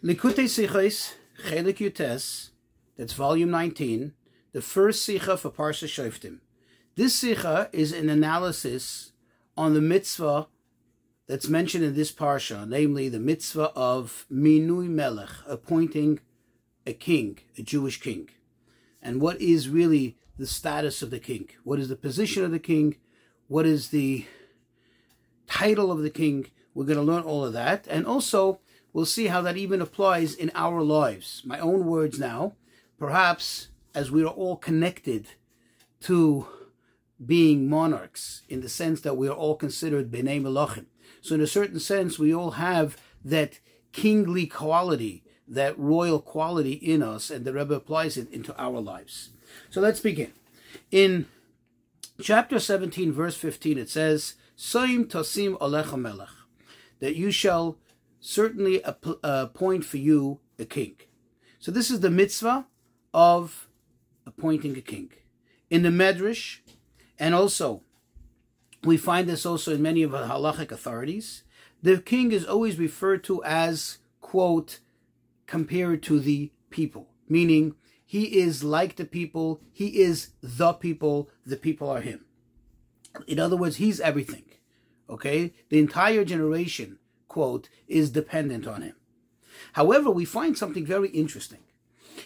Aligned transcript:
Likutei 0.00 0.44
Sichos, 0.44 1.14
Chelek 1.48 1.78
Yud-Tes, 1.78 2.50
that's 2.96 3.14
volume 3.14 3.50
19, 3.50 4.12
the 4.52 4.62
first 4.62 5.04
Sicha 5.04 5.36
for 5.36 5.50
Parsha 5.50 5.88
Shoftim. 5.88 6.38
This 6.94 7.20
Sicha 7.20 7.68
is 7.72 7.90
an 7.90 8.08
analysis 8.08 9.10
on 9.56 9.74
the 9.74 9.80
mitzvah 9.80 10.46
that's 11.26 11.48
mentioned 11.48 11.82
in 11.82 11.96
this 11.96 12.12
Parsha, 12.12 12.66
namely 12.68 13.08
the 13.08 13.18
mitzvah 13.18 13.72
of 13.74 14.24
Minui 14.32 14.88
Melech, 14.88 15.30
appointing 15.48 16.20
a 16.86 16.92
king, 16.92 17.40
a 17.58 17.62
Jewish 17.62 18.00
king. 18.00 18.30
And 19.02 19.20
what 19.20 19.40
is 19.40 19.68
really 19.68 20.16
the 20.38 20.46
status 20.46 21.02
of 21.02 21.10
the 21.10 21.18
king? 21.18 21.48
What 21.64 21.80
is 21.80 21.88
the 21.88 21.96
position 21.96 22.44
of 22.44 22.52
the 22.52 22.60
king? 22.60 22.98
What 23.48 23.66
is 23.66 23.88
the 23.88 24.26
title 25.48 25.90
of 25.90 26.02
the 26.02 26.10
king? 26.10 26.52
We're 26.72 26.84
going 26.84 26.98
to 26.98 27.02
learn 27.02 27.24
all 27.24 27.44
of 27.44 27.52
that. 27.54 27.88
And 27.90 28.06
also, 28.06 28.60
we'll 28.98 29.06
see 29.06 29.28
how 29.28 29.40
that 29.40 29.56
even 29.56 29.80
applies 29.80 30.34
in 30.34 30.50
our 30.56 30.82
lives. 30.82 31.42
My 31.44 31.60
own 31.60 31.86
words 31.86 32.18
now, 32.18 32.54
perhaps 32.98 33.68
as 33.94 34.10
we 34.10 34.24
are 34.24 34.26
all 34.26 34.56
connected 34.56 35.28
to 36.00 36.48
being 37.24 37.70
monarchs 37.70 38.42
in 38.48 38.60
the 38.60 38.68
sense 38.68 39.00
that 39.02 39.16
we 39.16 39.28
are 39.28 39.36
all 39.36 39.54
considered 39.54 40.10
B'nai 40.10 40.42
Melachim. 40.42 40.86
So 41.20 41.36
in 41.36 41.40
a 41.40 41.46
certain 41.46 41.78
sense, 41.78 42.18
we 42.18 42.34
all 42.34 42.52
have 42.52 42.96
that 43.24 43.60
kingly 43.92 44.48
quality, 44.48 45.22
that 45.46 45.78
royal 45.78 46.18
quality 46.18 46.72
in 46.72 47.00
us, 47.00 47.30
and 47.30 47.44
the 47.44 47.52
Rebbe 47.52 47.74
applies 47.74 48.16
it 48.16 48.28
into 48.32 48.52
our 48.60 48.80
lives. 48.80 49.30
So 49.70 49.80
let's 49.80 50.00
begin. 50.00 50.32
In 50.90 51.26
chapter 52.20 52.58
17, 52.58 53.12
verse 53.12 53.36
15, 53.36 53.78
it 53.78 53.90
says, 53.90 54.34
Soim 54.56 55.06
tasim 55.06 55.56
alecha 55.58 55.96
melech, 55.96 56.30
that 56.98 57.14
you 57.14 57.30
shall 57.30 57.78
certainly 58.20 58.82
a 58.84 59.46
point 59.46 59.84
for 59.84 59.96
you 59.96 60.40
a 60.58 60.64
king. 60.64 60.96
So 61.58 61.70
this 61.70 61.90
is 61.90 62.00
the 62.00 62.10
mitzvah 62.10 62.66
of 63.14 63.68
appointing 64.26 64.76
a 64.76 64.80
king. 64.80 65.10
In 65.70 65.82
the 65.82 65.88
Medrash, 65.90 66.60
and 67.18 67.34
also 67.34 67.82
we 68.84 68.96
find 68.96 69.28
this 69.28 69.44
also 69.44 69.74
in 69.74 69.82
many 69.82 70.02
of 70.02 70.12
the 70.12 70.26
halachic 70.26 70.70
authorities, 70.70 71.42
the 71.82 71.98
king 71.98 72.32
is 72.32 72.44
always 72.44 72.78
referred 72.78 73.24
to 73.24 73.42
as, 73.44 73.98
quote, 74.20 74.80
compared 75.46 76.02
to 76.04 76.20
the 76.20 76.52
people, 76.70 77.08
meaning 77.28 77.74
he 78.04 78.38
is 78.38 78.64
like 78.64 78.96
the 78.96 79.04
people, 79.04 79.60
he 79.72 80.00
is 80.00 80.30
the 80.42 80.72
people, 80.72 81.28
the 81.44 81.56
people 81.56 81.88
are 81.88 82.00
him. 82.00 82.24
In 83.26 83.38
other 83.38 83.56
words, 83.56 83.76
he's 83.76 84.00
everything. 84.00 84.44
Okay? 85.10 85.54
The 85.70 85.78
entire 85.78 86.24
generation 86.24 86.98
quote, 87.38 87.68
is 87.86 88.10
dependent 88.10 88.66
on 88.66 88.82
him. 88.82 88.96
However, 89.74 90.10
we 90.10 90.24
find 90.24 90.58
something 90.58 90.84
very 90.84 91.08
interesting. 91.10 91.60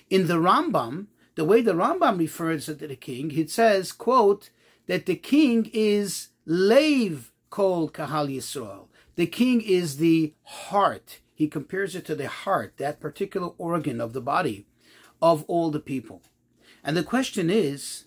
In 0.09 0.27
the 0.27 0.39
Rambam, 0.39 1.09
the 1.35 1.45
way 1.45 1.61
the 1.61 1.75
Rambam 1.75 2.19
refers 2.19 2.65
to 2.65 2.73
the 2.73 2.97
king, 2.97 3.31
it 3.37 3.51
says, 3.51 3.93
quote, 3.93 4.49
that 4.87 5.05
the 5.05 5.17
king 5.17 5.71
is 5.75 6.29
Leiv 6.49 7.25
Kol 7.51 7.91
Kahal 7.91 8.27
Yisrael. 8.27 8.87
The 9.17 9.27
king 9.27 9.61
is 9.61 9.99
the 9.99 10.33
heart. 10.45 11.21
He 11.35 11.47
compares 11.47 11.95
it 11.95 12.07
to 12.07 12.15
the 12.15 12.29
heart, 12.29 12.79
that 12.79 12.99
particular 12.99 13.51
organ 13.59 14.01
of 14.01 14.15
the 14.15 14.23
body 14.23 14.65
of 15.21 15.45
all 15.47 15.71
the 15.71 15.87
people. 15.93 16.23
And 16.83 16.97
the 16.97 17.05
question 17.05 17.51
is, 17.51 18.05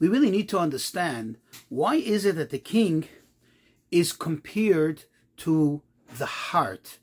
we 0.00 0.08
really 0.08 0.32
need 0.32 0.48
to 0.48 0.58
understand 0.58 1.38
why 1.68 1.94
is 1.94 2.24
it 2.24 2.34
that 2.34 2.50
the 2.50 2.58
king 2.58 3.06
is 3.92 4.12
compared 4.12 5.04
to 5.38 5.82
the 6.18 6.26
heart 6.26 6.98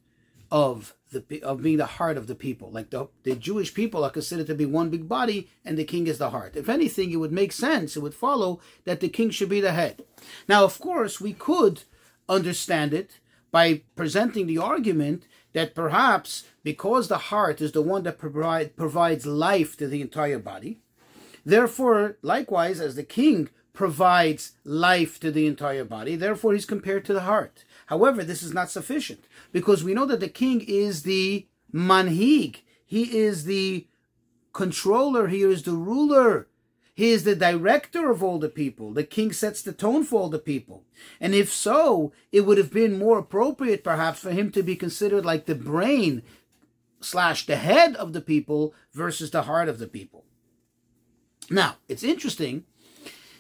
of 0.52 0.95
the 1.12 1.42
of 1.44 1.62
being 1.62 1.78
the 1.78 1.86
heart 1.86 2.17
of 2.17 2.28
the 2.28 2.36
people. 2.36 2.72
Like 2.72 2.90
the, 2.90 3.08
the 3.23 3.36
Jewish 3.36 3.73
people 3.73 4.03
are 4.03 4.09
considered 4.09 4.48
to 4.48 4.56
be 4.56 4.66
one 4.66 4.90
big 4.90 5.08
body, 5.08 5.50
and 5.66 5.78
the 5.78 5.84
king 5.84 6.08
is 6.08 6.17
the 6.17 6.30
heart. 6.30 6.56
If 6.56 6.70
anything, 6.70 7.12
it 7.12 7.17
would 7.17 7.31
make 7.31 7.52
sense. 7.52 7.95
It 7.95 8.02
would 8.02 8.16
follow 8.16 8.59
that 8.85 9.00
the 9.00 9.09
king 9.09 9.30
should 9.30 9.50
be 9.50 9.62
the 9.62 9.72
head. 9.72 10.03
Now, 10.47 10.63
of 10.63 10.80
course, 10.80 11.22
we 11.22 11.34
could 11.34 11.84
understand 12.28 12.94
it 12.94 13.19
by 13.52 13.81
presenting 13.96 14.47
the 14.47 14.58
argument 14.58 15.25
that 15.53 15.75
perhaps 15.75 16.46
because 16.63 17.08
the 17.08 17.29
heart 17.29 17.62
is 17.62 17.72
the 17.72 17.81
one 17.81 18.03
that 18.03 18.18
provide, 18.18 18.75
provides 18.75 19.25
life 19.25 19.78
to 19.78 19.88
the 19.88 20.02
entire 20.02 20.40
body, 20.40 20.79
therefore, 21.46 22.18
likewise, 22.22 22.79
as 22.79 22.96
the 22.96 23.03
king 23.03 23.50
provides 23.72 24.53
life 24.63 25.19
to 25.19 25.31
the 25.31 25.46
entire 25.47 25.84
body, 25.84 26.16
therefore 26.16 26.53
he's 26.53 26.66
compared 26.66 27.06
to 27.06 27.13
the 27.13 27.22
heart. 27.22 27.63
However, 27.88 28.24
this 28.24 28.44
is 28.44 28.54
not 28.54 28.70
sufficient 28.70 29.26
because 29.52 29.84
we 29.84 29.94
know 29.94 30.06
that 30.06 30.20
the 30.20 30.30
king 30.30 30.62
is 30.62 31.04
the 31.04 31.48
manhig. 31.74 32.62
He 32.86 33.18
is 33.18 33.46
the 33.46 33.88
controller. 34.54 35.28
He 35.28 35.42
is 35.42 35.64
the 35.64 35.72
ruler. 35.72 36.48
He 36.96 37.10
is 37.10 37.24
the 37.24 37.36
director 37.36 38.12
of 38.12 38.22
all 38.22 38.38
the 38.38 38.50
people. 38.50 38.94
The 38.94 39.04
king 39.04 39.34
sets 39.34 39.62
the 39.62 39.74
tone 39.74 40.04
for 40.04 40.22
all 40.22 40.30
the 40.30 40.38
people. 40.38 40.84
And 41.20 41.34
if 41.34 41.52
so, 41.52 42.14
it 42.32 42.42
would 42.42 42.60
have 42.60 42.72
been 42.72 43.00
more 43.00 43.18
appropriate 43.18 43.84
perhaps 43.84 44.20
for 44.20 44.32
him 44.32 44.52
to 44.52 44.62
be 44.62 44.76
considered 44.76 45.26
like 45.26 45.46
the 45.46 45.56
brain 45.56 46.22
slash 47.02 47.48
the 47.48 47.56
head 47.56 47.96
of 47.96 48.14
the 48.14 48.22
people 48.22 48.76
versus 48.94 49.32
the 49.32 49.44
heart 49.44 49.70
of 49.70 49.80
the 49.80 49.88
people. 49.88 50.24
Now, 51.50 51.78
it's 51.90 52.04
interesting 52.04 52.66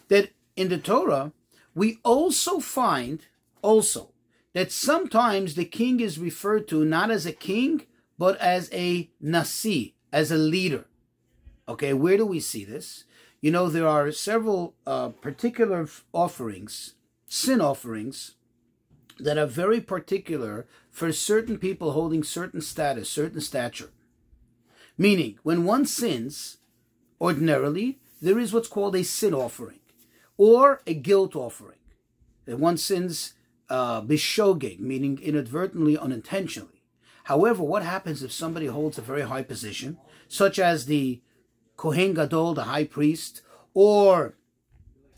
that 0.07 0.31
in 0.55 0.69
the 0.69 0.79
Torah, 0.79 1.31
we 1.75 1.99
also 2.03 2.59
find 2.59 3.21
also 3.61 4.12
that 4.53 4.71
sometimes 4.71 5.55
the 5.55 5.65
king 5.65 5.99
is 5.99 6.19
referred 6.19 6.67
to 6.69 6.85
not 6.85 7.11
as 7.11 7.25
a 7.25 7.31
king, 7.31 7.85
but 8.17 8.37
as 8.37 8.69
a 8.71 9.09
nasi, 9.19 9.95
as 10.11 10.31
a 10.31 10.37
leader. 10.37 10.85
Okay, 11.67 11.93
where 11.93 12.17
do 12.17 12.25
we 12.25 12.39
see 12.39 12.63
this? 12.63 13.05
You 13.41 13.51
know, 13.51 13.67
there 13.67 13.87
are 13.87 14.11
several 14.11 14.75
uh, 14.85 15.09
particular 15.09 15.87
offerings, 16.13 16.93
sin 17.27 17.59
offerings, 17.61 18.35
that 19.19 19.37
are 19.37 19.45
very 19.45 19.81
particular 19.81 20.65
for 20.89 21.11
certain 21.11 21.57
people 21.57 21.91
holding 21.91 22.23
certain 22.23 22.61
status, 22.61 23.09
certain 23.09 23.41
stature. 23.41 23.91
Meaning, 24.97 25.39
when 25.43 25.65
one 25.65 25.85
sins, 25.85 26.57
ordinarily, 27.19 27.99
there 28.21 28.39
is 28.39 28.53
what's 28.53 28.67
called 28.67 28.95
a 28.95 29.03
sin 29.03 29.33
offering 29.33 29.79
or 30.37 30.81
a 30.85 30.93
guilt 30.93 31.35
offering. 31.35 31.79
That 32.45 32.59
one 32.59 32.77
sins 32.77 33.33
uh, 33.69 34.01
bishogeg, 34.01 34.79
meaning 34.79 35.19
inadvertently, 35.21 35.97
unintentionally. 35.97 36.83
However, 37.25 37.63
what 37.63 37.83
happens 37.83 38.21
if 38.21 38.31
somebody 38.31 38.67
holds 38.67 38.97
a 38.97 39.01
very 39.01 39.21
high 39.21 39.43
position, 39.43 39.97
such 40.27 40.59
as 40.59 40.85
the 40.85 41.21
Kohen 41.77 42.13
Gadol, 42.13 42.53
the 42.53 42.63
high 42.63 42.83
priest, 42.83 43.41
or 43.73 44.35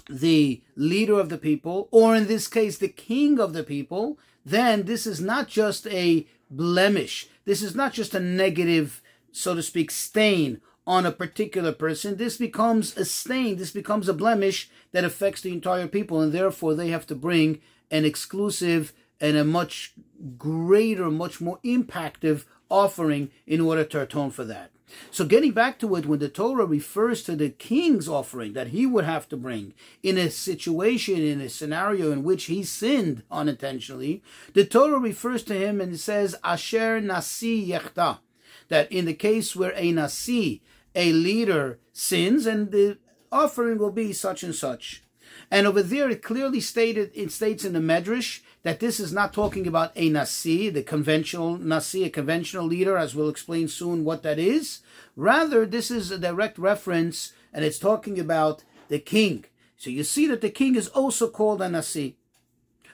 the 0.09 0.61
leader 0.75 1.19
of 1.19 1.29
the 1.29 1.37
people, 1.37 1.87
or 1.91 2.15
in 2.15 2.27
this 2.27 2.47
case, 2.47 2.77
the 2.77 2.87
king 2.87 3.39
of 3.39 3.53
the 3.53 3.63
people, 3.63 4.19
then 4.45 4.83
this 4.83 5.07
is 5.07 5.19
not 5.19 5.47
just 5.47 5.87
a 5.87 6.27
blemish. 6.49 7.27
This 7.45 7.63
is 7.63 7.75
not 7.75 7.93
just 7.93 8.13
a 8.13 8.19
negative, 8.19 9.01
so 9.31 9.55
to 9.55 9.63
speak, 9.63 9.89
stain 9.89 10.61
on 10.85 11.05
a 11.05 11.11
particular 11.11 11.71
person. 11.71 12.17
This 12.17 12.37
becomes 12.37 12.95
a 12.95 13.05
stain, 13.05 13.57
this 13.57 13.71
becomes 13.71 14.07
a 14.07 14.13
blemish 14.13 14.69
that 14.91 15.03
affects 15.03 15.41
the 15.41 15.51
entire 15.51 15.87
people, 15.87 16.21
and 16.21 16.31
therefore 16.31 16.75
they 16.75 16.89
have 16.89 17.07
to 17.07 17.15
bring 17.15 17.61
an 17.91 18.05
exclusive 18.05 18.93
and 19.19 19.37
a 19.37 19.43
much 19.43 19.93
greater, 20.37 21.09
much 21.09 21.39
more 21.41 21.59
impactful 21.63 22.45
offering 22.69 23.31
in 23.45 23.61
order 23.61 23.83
to 23.83 24.01
atone 24.01 24.31
for 24.31 24.43
that. 24.43 24.71
So 25.11 25.25
getting 25.25 25.51
back 25.51 25.79
to 25.79 25.95
it, 25.95 26.05
when 26.05 26.19
the 26.19 26.29
Torah 26.29 26.65
refers 26.65 27.23
to 27.23 27.35
the 27.35 27.49
king's 27.49 28.07
offering 28.07 28.53
that 28.53 28.67
he 28.67 28.85
would 28.85 29.03
have 29.03 29.27
to 29.29 29.37
bring 29.37 29.73
in 30.03 30.17
a 30.17 30.29
situation, 30.29 31.21
in 31.21 31.41
a 31.41 31.49
scenario 31.49 32.11
in 32.11 32.23
which 32.23 32.45
he 32.45 32.63
sinned 32.63 33.23
unintentionally, 33.31 34.23
the 34.53 34.65
Torah 34.65 34.99
refers 34.99 35.43
to 35.43 35.53
him 35.55 35.81
and 35.81 35.99
says, 35.99 36.35
Asher 36.43 37.01
Nasi 37.01 37.67
Yechta. 37.67 38.19
That 38.67 38.91
in 38.91 39.05
the 39.05 39.13
case 39.13 39.55
where 39.55 39.73
a 39.75 39.91
Nasi, 39.91 40.63
a 40.95 41.11
leader, 41.11 41.79
sins, 41.93 42.45
and 42.45 42.71
the 42.71 42.97
offering 43.31 43.77
will 43.77 43.91
be 43.91 44.11
such 44.13 44.43
and 44.43 44.55
such. 44.55 45.03
And 45.51 45.67
over 45.67 45.83
there, 45.83 46.09
it 46.09 46.23
clearly 46.23 46.59
stated, 46.59 47.11
it 47.13 47.31
states 47.31 47.63
in 47.63 47.73
the 47.73 47.79
Medrash 47.79 48.41
that 48.63 48.79
this 48.79 48.99
is 48.99 49.13
not 49.13 49.33
talking 49.33 49.67
about 49.67 49.91
a 49.95 50.09
Nasi, 50.09 50.69
the 50.69 50.81
conventional 50.81 51.57
Nasi, 51.57 52.03
a 52.03 52.09
conventional 52.09 52.65
leader, 52.65 52.97
as 52.97 53.13
we'll 53.13 53.29
explain 53.29 53.67
soon 53.67 54.03
what 54.03 54.23
that 54.23 54.39
is. 54.39 54.79
Rather, 55.15 55.65
this 55.65 55.91
is 55.91 56.09
a 56.11 56.17
direct 56.17 56.57
reference, 56.57 57.33
and 57.53 57.63
it's 57.63 57.79
talking 57.79 58.19
about 58.19 58.63
the 58.87 58.99
king. 58.99 59.45
So 59.77 59.89
you 59.89 60.03
see 60.03 60.27
that 60.27 60.41
the 60.41 60.49
king 60.49 60.75
is 60.75 60.87
also 60.89 61.29
called 61.29 61.61
a 61.61 61.69
Nasi. 61.69 62.17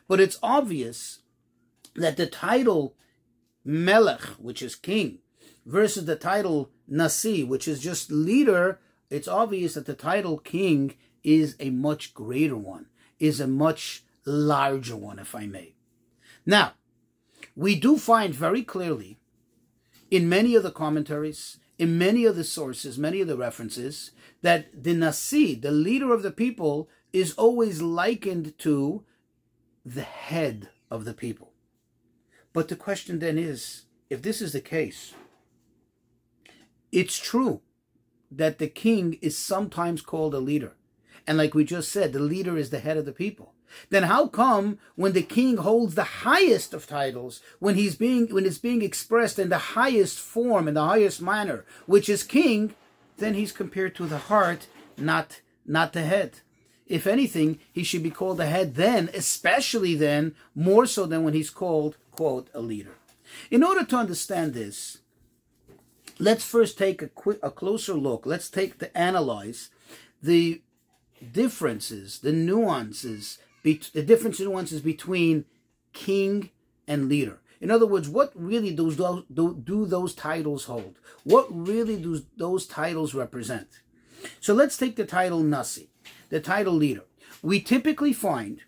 But 0.08 0.20
it's 0.20 0.40
obvious 0.44 1.20
that 1.96 2.18
the 2.18 2.28
title 2.28 2.96
Melech, 3.64 4.22
which 4.40 4.62
is 4.62 4.76
king, 4.76 5.20
versus 5.66 6.06
the 6.06 6.16
title 6.16 6.70
Nasi, 6.88 7.44
which 7.44 7.68
is 7.68 7.80
just 7.80 8.12
leader, 8.12 8.80
it's 9.10 9.28
obvious 9.28 9.76
that 9.76 9.86
the 9.86 9.94
title 9.94 10.38
king 10.38 10.96
is 11.24 11.56
a 11.60 11.70
much 11.70 12.14
greater 12.14 12.58
one, 12.58 12.88
is 13.20 13.40
a 13.40 13.48
much 13.48 14.04
larger 14.26 14.96
one, 14.96 15.20
if 15.20 15.36
I 15.36 15.46
may. 15.46 15.76
Now, 16.46 16.74
we 17.56 17.80
do 17.80 17.98
find 17.98 18.34
very 18.34 18.64
clearly 18.64 19.20
in 20.10 20.30
many 20.30 20.56
of 20.56 20.64
the 20.64 20.72
commentaries, 20.72 21.58
in 21.78 21.98
many 21.98 22.26
of 22.26 22.36
the 22.36 22.44
sources, 22.44 22.98
many 22.98 23.22
of 23.22 23.28
the 23.28 23.38
references, 23.38 24.12
that 24.42 24.84
the 24.84 24.94
Nasi, 24.94 25.56
the 25.56 25.72
leader 25.72 26.14
of 26.14 26.24
the 26.24 26.32
people, 26.32 26.90
is 27.14 27.34
always 27.34 27.82
likened 27.82 28.58
to 28.60 29.04
the 29.86 30.04
head 30.04 30.70
of 30.90 31.06
the 31.06 31.14
people. 31.14 31.54
But 32.54 32.68
the 32.68 32.76
question 32.76 33.20
then 33.20 33.38
is 33.38 33.86
if 34.10 34.22
this 34.22 34.42
is 34.42 34.54
the 34.54 34.62
case, 34.62 35.14
it's 36.92 37.18
true 37.18 37.62
that 38.30 38.60
the 38.60 38.68
king 38.68 39.18
is 39.22 39.38
sometimes 39.38 40.02
called 40.02 40.34
a 40.34 40.40
leader. 40.40 40.74
And 41.28 41.38
like 41.38 41.54
we 41.54 41.64
just 41.64 41.92
said, 41.92 42.14
the 42.14 42.20
leader 42.20 42.58
is 42.58 42.70
the 42.70 42.80
head 42.80 42.98
of 42.98 43.06
the 43.06 43.12
people. 43.12 43.54
Then 43.90 44.04
how 44.04 44.28
come 44.28 44.80
when 44.96 45.14
the 45.14 45.22
king 45.22 45.58
holds 45.58 45.96
the 45.96 46.04
highest 46.04 46.74
of 46.74 46.88
titles, 46.88 47.42
when 47.60 47.76
he's 47.76 47.96
being 47.96 48.28
when 48.34 48.46
it's 48.46 48.58
being 48.58 48.82
expressed 48.82 49.40
in 49.40 49.50
the 49.50 49.58
highest 49.58 50.20
form, 50.20 50.68
in 50.68 50.74
the 50.74 50.86
highest 50.86 51.22
manner, 51.22 51.66
which 51.86 52.10
is 52.10 52.24
king, 52.24 52.74
then 53.18 53.34
he's 53.34 53.52
compared 53.52 53.96
to 53.96 54.06
the 54.06 54.18
heart, 54.18 54.68
not 54.98 55.42
not 55.66 55.94
the 55.94 56.02
head. 56.02 56.40
If 56.88 57.08
anything, 57.08 57.60
he 57.72 57.84
should 57.84 58.04
be 58.04 58.12
called 58.12 58.38
the 58.38 58.48
head 58.48 58.76
then, 58.76 59.10
especially 59.14 59.96
then, 59.96 60.36
more 60.54 60.86
so 60.86 61.06
than 61.06 61.24
when 61.24 61.34
he's 61.34 61.50
called, 61.50 61.96
quote, 62.12 62.50
a 62.54 62.60
leader. 62.60 62.96
In 63.50 63.64
order 63.64 63.86
to 63.86 63.96
understand 63.96 64.54
this, 64.54 64.98
let's 66.20 66.44
first 66.44 66.78
take 66.78 67.02
a 67.02 67.08
quick 67.08 67.40
a 67.42 67.50
closer 67.50 67.94
look. 67.94 68.26
Let's 68.26 68.50
take 68.50 68.80
to 68.80 68.98
analyze 68.98 69.70
the 70.22 70.62
differences, 71.32 72.20
the 72.20 72.32
nuances 72.32 73.38
the 73.64 74.04
different 74.04 74.40
nuances 74.40 74.82
between 74.82 75.46
king 75.94 76.50
and 76.88 77.08
leader. 77.08 77.40
In 77.60 77.70
other 77.70 77.86
words, 77.86 78.10
what 78.10 78.32
really 78.34 78.72
those, 78.72 78.96
do, 78.96 79.62
do 79.64 79.86
those 79.86 80.16
titles 80.16 80.66
hold? 80.66 80.98
What 81.24 81.48
really 81.50 81.98
do 81.98 82.24
those 82.38 82.66
titles 82.66 83.14
represent? 83.14 83.82
So 84.40 84.54
let's 84.54 84.78
take 84.78 84.96
the 84.96 85.06
title 85.06 85.42
Nasi, 85.42 85.90
the 86.30 86.40
title 86.40 86.74
leader. 86.74 87.04
We 87.44 87.62
typically 87.62 88.14
find 88.14 88.62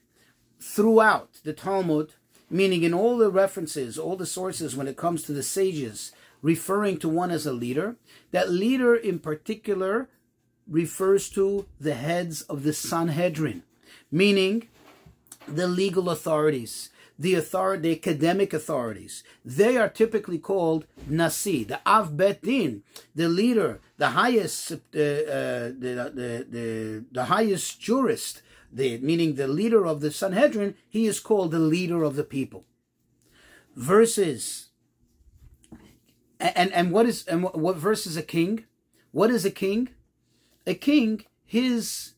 throughout 0.60 1.40
the 1.44 1.54
Talmud, 1.54 2.14
meaning 2.50 2.84
in 2.84 2.94
all 2.94 3.18
the 3.18 3.32
references, 3.32 3.98
all 3.98 4.16
the 4.16 4.26
sources 4.26 4.76
when 4.76 4.88
it 4.88 4.98
comes 4.98 5.24
to 5.24 5.34
the 5.34 5.44
sages 5.44 6.12
referring 6.44 6.98
to 6.98 7.10
one 7.10 7.32
as 7.32 7.48
a 7.48 7.54
leader, 7.54 7.96
that 8.32 8.52
leader 8.52 8.96
in 8.96 9.18
particular 9.18 10.10
refers 10.68 11.30
to 11.30 11.66
the 11.80 11.94
heads 11.94 12.42
of 12.44 12.64
the 12.64 12.74
Sanhedrin, 12.74 13.64
meaning 14.12 14.70
the 15.48 15.68
legal 15.68 16.10
authorities, 16.10 16.90
the 17.20 17.36
authority, 17.36 17.82
the 17.82 17.98
academic 17.98 18.54
authorities. 18.54 19.24
They 19.44 19.78
are 19.78 19.90
typically 19.90 20.40
called 20.40 20.86
nasi, 21.08 21.64
the 21.64 21.80
av 21.86 22.16
bet 22.18 22.42
din, 22.42 22.84
the 23.14 23.30
leader, 23.30 23.80
the 23.98 24.10
highest, 24.10 24.72
uh, 24.72 24.76
uh, 24.76 24.80
the, 25.78 26.12
the, 26.14 26.48
the, 26.50 27.06
the 27.12 27.26
highest 27.26 27.80
jurist, 27.80 28.42
the, 28.72 28.98
meaning 29.00 29.36
the 29.36 29.48
leader 29.48 29.86
of 29.86 30.02
the 30.02 30.12
Sanhedrin. 30.12 30.76
He 30.90 31.06
is 31.06 31.20
called 31.20 31.52
the 31.52 31.60
leader 31.60 32.04
of 32.04 32.16
the 32.16 32.24
people. 32.24 32.66
Verses. 33.76 34.70
and 36.44 36.72
and 36.74 36.92
what 36.92 37.06
is 37.06 37.26
and 37.28 37.44
what, 37.44 37.58
what 37.58 37.76
verse 37.78 38.06
is 38.06 38.18
a 38.18 38.22
king? 38.22 38.66
What 39.12 39.32
is 39.32 39.46
a 39.46 39.52
king? 39.52 39.90
A 40.66 40.74
king, 40.74 41.26
his 41.46 42.14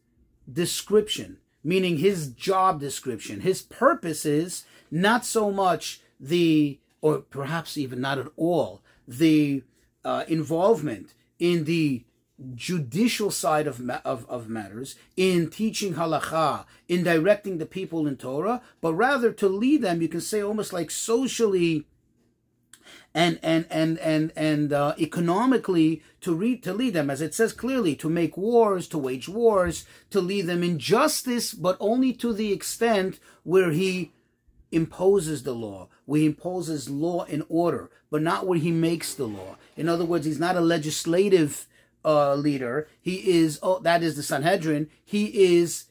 description 0.52 1.38
meaning 1.66 1.98
his 1.98 2.28
job 2.28 2.80
description. 2.80 3.42
His 3.42 3.64
purpose 3.64 4.24
is 4.24 4.66
not 4.92 5.26
so 5.26 5.52
much 5.52 6.00
the, 6.20 6.80
or 7.02 7.18
perhaps 7.18 7.76
even 7.76 8.00
not 8.00 8.20
at 8.20 8.28
all, 8.38 8.82
the 9.08 9.64
uh, 10.06 10.24
involvement 10.28 11.16
in 11.40 11.64
the 11.64 12.06
judicial 12.54 13.32
side 13.32 13.66
of, 13.66 13.90
of, 14.06 14.30
of 14.30 14.48
matters, 14.48 14.96
in 15.18 15.50
teaching 15.50 15.96
halacha, 15.96 16.66
in 16.88 17.04
directing 17.04 17.58
the 17.58 17.66
people 17.66 18.06
in 18.06 18.16
Torah, 18.16 18.62
but 18.80 18.94
rather 18.94 19.32
to 19.32 19.50
lead 19.50 19.82
them, 19.82 20.02
you 20.02 20.08
can 20.08 20.22
say 20.22 20.42
almost 20.42 20.72
like 20.72 20.92
socially 20.92 21.86
and 23.16 23.40
and 23.42 23.66
and 23.72 23.98
and 24.00 24.34
and 24.36 24.74
uh, 24.74 24.94
economically 25.00 26.04
to 26.20 26.36
read 26.36 26.62
to 26.64 26.74
lead 26.74 26.94
them, 26.94 27.10
as 27.10 27.22
it 27.22 27.34
says 27.34 27.54
clearly, 27.54 27.96
to 27.96 28.10
make 28.10 28.36
wars, 28.36 28.90
to 28.90 28.98
wage 28.98 29.30
wars, 29.30 29.86
to 30.10 30.20
lead 30.20 30.48
them 30.48 30.62
in 30.62 30.78
justice, 30.78 31.54
but 31.54 31.78
only 31.80 32.12
to 32.12 32.34
the 32.34 32.52
extent 32.52 33.20
where 33.44 33.72
he 33.72 34.12
imposes 34.70 35.44
the 35.44 35.54
law, 35.54 35.88
where 36.04 36.20
he 36.20 36.26
imposes 36.26 36.90
law 36.90 37.24
and 37.24 37.46
order, 37.48 37.90
but 38.12 38.22
not 38.22 38.46
where 38.46 38.60
he 38.60 38.72
makes 38.72 39.14
the 39.14 39.28
law. 39.28 39.56
In 39.78 39.88
other 39.88 40.04
words, 40.04 40.26
he's 40.26 40.40
not 40.40 40.58
a 40.58 40.62
legislative 40.62 41.68
uh, 42.04 42.36
leader. 42.36 42.90
He 43.02 43.38
is 43.40 43.60
oh, 43.64 43.80
that 43.80 44.04
is 44.04 44.18
the 44.18 44.24
Sanhedrin. 44.24 44.90
He 45.06 45.56
is 45.58 45.86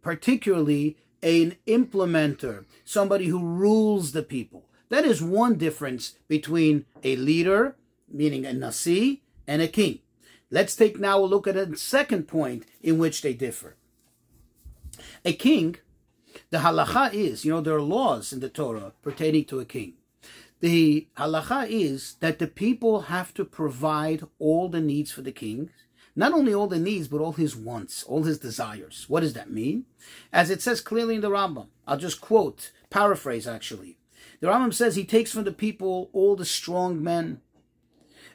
particularly 0.00 0.96
an 1.22 1.56
implementer, 1.66 2.64
somebody 2.84 3.26
who 3.26 3.44
rules 3.44 4.12
the 4.12 4.22
people. 4.22 4.64
That 4.88 5.04
is 5.04 5.22
one 5.22 5.56
difference 5.56 6.14
between 6.28 6.86
a 7.04 7.16
leader, 7.16 7.76
meaning 8.10 8.46
a 8.46 8.52
Nasi, 8.52 9.22
and 9.46 9.60
a 9.60 9.68
king. 9.68 10.00
Let's 10.50 10.74
take 10.74 10.98
now 10.98 11.18
a 11.18 11.26
look 11.26 11.46
at 11.46 11.56
a 11.56 11.76
second 11.76 12.26
point 12.26 12.64
in 12.82 12.98
which 12.98 13.20
they 13.20 13.34
differ. 13.34 13.76
A 15.24 15.34
king, 15.34 15.76
the 16.50 16.58
halacha 16.58 17.12
is, 17.12 17.44
you 17.44 17.52
know, 17.52 17.60
there 17.60 17.76
are 17.76 17.82
laws 17.82 18.32
in 18.32 18.40
the 18.40 18.48
Torah 18.48 18.92
pertaining 19.02 19.44
to 19.46 19.60
a 19.60 19.66
king. 19.66 19.94
The 20.60 21.06
halacha 21.16 21.68
is 21.68 22.16
that 22.20 22.38
the 22.38 22.46
people 22.46 23.02
have 23.02 23.34
to 23.34 23.44
provide 23.44 24.24
all 24.38 24.68
the 24.68 24.80
needs 24.80 25.12
for 25.12 25.22
the 25.22 25.32
king, 25.32 25.70
not 26.16 26.32
only 26.32 26.52
all 26.54 26.66
the 26.66 26.78
needs, 26.78 27.08
but 27.08 27.20
all 27.20 27.32
his 27.32 27.54
wants, 27.54 28.02
all 28.02 28.24
his 28.24 28.38
desires. 28.38 29.04
What 29.06 29.20
does 29.20 29.34
that 29.34 29.50
mean? 29.50 29.84
As 30.32 30.50
it 30.50 30.62
says 30.62 30.80
clearly 30.80 31.16
in 31.16 31.20
the 31.20 31.30
Rambam, 31.30 31.68
I'll 31.86 31.98
just 31.98 32.20
quote, 32.20 32.72
paraphrase 32.90 33.46
actually. 33.46 33.97
The 34.40 34.46
Rambam 34.46 34.72
says 34.72 34.94
he 34.94 35.04
takes 35.04 35.32
from 35.32 35.44
the 35.44 35.52
people 35.52 36.10
all 36.12 36.36
the 36.36 36.44
strong 36.44 37.02
men, 37.02 37.40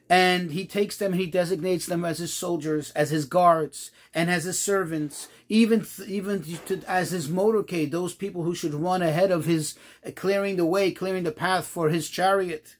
and 0.09 0.51
he 0.51 0.65
takes 0.65 0.97
them 0.97 1.13
and 1.13 1.21
he 1.21 1.27
designates 1.27 1.85
them 1.85 2.03
as 2.03 2.17
his 2.17 2.33
soldiers, 2.33 2.91
as 2.91 3.09
his 3.09 3.25
guards, 3.25 3.91
and 4.13 4.29
as 4.29 4.43
his 4.43 4.59
servants, 4.59 5.29
even 5.47 5.85
even 6.05 6.43
to, 6.65 6.81
as 6.87 7.11
his 7.11 7.29
motorcade, 7.29 7.91
those 7.91 8.13
people 8.13 8.43
who 8.43 8.53
should 8.53 8.73
run 8.73 9.01
ahead 9.01 9.31
of 9.31 9.45
his, 9.45 9.75
uh, 10.05 10.11
clearing 10.15 10.57
the 10.57 10.65
way, 10.65 10.91
clearing 10.91 11.23
the 11.23 11.31
path 11.31 11.65
for 11.65 11.89
his 11.89 12.09
chariot. 12.09 12.75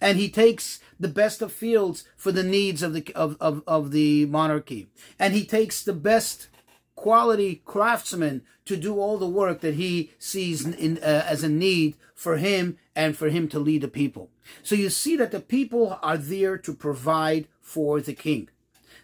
And 0.00 0.16
he 0.16 0.30
takes 0.30 0.78
the 1.00 1.08
best 1.08 1.42
of 1.42 1.52
fields 1.52 2.04
for 2.16 2.30
the 2.30 2.44
needs 2.44 2.82
of 2.82 2.92
the 2.94 3.12
of, 3.14 3.36
of, 3.40 3.62
of 3.66 3.90
the 3.90 4.26
monarchy. 4.26 4.88
And 5.18 5.34
he 5.34 5.44
takes 5.44 5.82
the 5.82 5.92
best 5.92 6.48
quality 6.98 7.62
craftsmen 7.64 8.42
to 8.64 8.76
do 8.76 8.98
all 8.98 9.18
the 9.18 9.28
work 9.28 9.60
that 9.60 9.74
he 9.74 10.10
sees 10.18 10.66
in, 10.66 10.98
uh, 10.98 11.24
as 11.26 11.44
a 11.44 11.48
need 11.48 11.94
for 12.12 12.38
him 12.38 12.76
and 12.96 13.16
for 13.16 13.28
him 13.28 13.46
to 13.48 13.60
lead 13.60 13.82
the 13.82 13.88
people. 13.88 14.30
So 14.64 14.74
you 14.74 14.90
see 14.90 15.16
that 15.16 15.30
the 15.30 15.38
people 15.38 15.96
are 16.02 16.16
there 16.16 16.58
to 16.58 16.74
provide 16.74 17.46
for 17.60 18.00
the 18.00 18.14
king. 18.14 18.48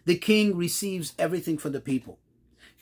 The 0.07 0.17
king 0.17 0.57
receives 0.57 1.15
everything 1.21 1.57
from 1.57 1.71
the 1.71 1.81
people. 1.81 2.19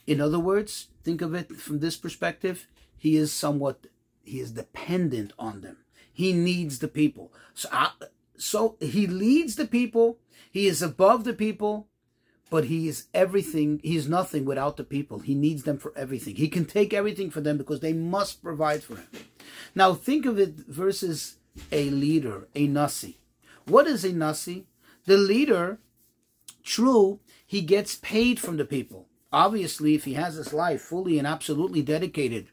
In 0.07 0.19
other 0.19 0.39
words, 0.39 0.87
think 1.03 1.21
of 1.21 1.35
it 1.35 1.51
from 1.51 1.79
this 1.79 1.95
perspective, 1.95 2.67
he 2.97 3.15
is 3.15 3.31
somewhat 3.31 3.85
he 4.23 4.39
is 4.39 4.51
dependent 4.51 5.33
on 5.37 5.61
them. 5.61 5.77
He 6.11 6.33
needs 6.33 6.79
the 6.79 6.87
people. 6.87 7.31
So, 7.53 7.69
uh, 7.71 7.89
so 8.35 8.77
he 8.79 9.05
leads 9.05 9.57
the 9.57 9.67
people. 9.67 10.17
He 10.51 10.65
is 10.65 10.81
above 10.81 11.23
the 11.23 11.33
people 11.33 11.87
but 12.53 12.65
he 12.65 12.87
is 12.87 13.07
everything. 13.15 13.81
He 13.83 13.95
is 13.95 14.07
nothing 14.07 14.45
without 14.45 14.77
the 14.77 14.83
people. 14.83 15.17
He 15.17 15.33
needs 15.33 15.63
them 15.63 15.79
for 15.79 15.91
everything. 15.95 16.35
He 16.35 16.47
can 16.47 16.65
take 16.65 16.93
everything 16.93 17.31
for 17.31 17.41
them 17.41 17.57
because 17.57 17.79
they 17.79 17.93
must 17.93 18.43
provide 18.43 18.83
for 18.83 18.97
him. 18.97 19.07
Now 19.73 19.95
think 19.95 20.27
of 20.27 20.37
it 20.37 20.53
versus 20.67 21.37
a 21.71 21.89
leader, 21.89 22.47
a 22.53 22.67
nasi. 22.67 23.17
What 23.65 23.87
is 23.87 24.05
a 24.05 24.13
nasi? 24.13 24.67
The 25.05 25.17
leader, 25.17 25.79
true, 26.63 27.21
he 27.43 27.61
gets 27.61 27.95
paid 27.95 28.39
from 28.39 28.57
the 28.57 28.65
people. 28.65 29.07
Obviously, 29.31 29.95
if 29.95 30.03
he 30.05 30.13
has 30.13 30.35
his 30.35 30.53
life 30.53 30.81
fully 30.83 31.17
and 31.17 31.25
absolutely 31.25 31.81
dedicated 31.81 32.49